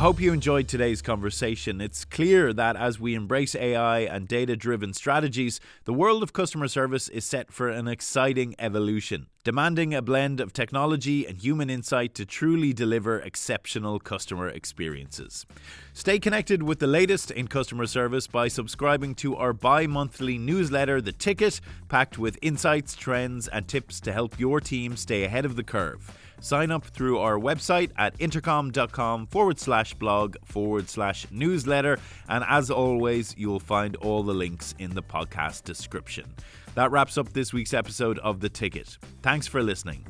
Hope 0.01 0.19
you 0.19 0.33
enjoyed 0.33 0.67
today's 0.67 1.03
conversation. 1.03 1.79
It's 1.79 2.07
clear 2.07 2.55
that 2.55 2.75
as 2.75 2.99
we 2.99 3.15
embrace 3.15 3.55
AI 3.55 3.99
and 3.99 4.27
data 4.27 4.57
driven 4.57 4.95
strategies, 4.95 5.61
the 5.85 5.93
world 5.93 6.23
of 6.23 6.33
customer 6.33 6.69
service 6.69 7.11
is 7.11 7.27
set 7.27 7.53
for 7.53 7.69
an 7.69 7.87
exciting 7.87 8.55
evolution, 8.59 9.27
demanding 9.45 9.93
a 9.93 10.01
blend 10.01 10.41
of 10.41 10.55
technology 10.55 11.27
and 11.27 11.37
human 11.37 11.69
insight 11.69 12.15
to 12.15 12.25
truly 12.25 12.73
deliver 12.73 13.21
exceptional 13.21 14.01
customer 14.01 14.49
experiences. 14.49 15.45
Stay 15.93 16.19
connected 16.19 16.63
with 16.63 16.79
the 16.79 16.87
latest 16.87 17.31
in 17.31 17.47
customer 17.47 17.85
service 17.85 18.27
by 18.27 18.49
subscribing 18.49 19.15
to 19.17 19.37
our 19.37 19.53
bi 19.53 19.87
monthly 19.87 20.39
newsletter, 20.39 21.03
The 21.03 21.13
Ticket, 21.13 21.61
packed 21.91 22.17
with 22.17 22.39
insights, 22.41 22.95
trends, 22.95 23.49
and 23.49 23.69
tips 23.69 24.01
to 24.01 24.15
help 24.15 24.41
your 24.41 24.61
team 24.61 24.97
stay 24.97 25.25
ahead 25.25 25.45
of 25.45 25.57
the 25.57 25.63
curve. 25.63 26.17
Sign 26.41 26.71
up 26.71 26.85
through 26.85 27.19
our 27.19 27.39
website 27.39 27.91
at 27.97 28.15
intercom.com 28.19 29.27
forward 29.27 29.59
slash 29.59 29.95
blog 29.95 30.37
forward 30.45 30.89
slash 30.89 31.27
newsletter. 31.31 31.99
And 32.29 32.45
as 32.49 32.71
always, 32.71 33.35
you'll 33.37 33.61
find 33.61 33.97
all 33.97 34.23
the 34.23 34.35
links 34.35 34.75
in 34.79 34.95
the 34.95 35.03
podcast 35.03 35.65
description. 35.65 36.35
That 36.75 36.91
wraps 36.91 37.19
up 37.19 37.33
this 37.33 37.53
week's 37.53 37.75
episode 37.75 38.19
of 38.21 38.41
The 38.41 38.49
Ticket. 38.49 38.99
Thanks 39.23 39.47
for 39.47 39.63
listening. 39.63 40.07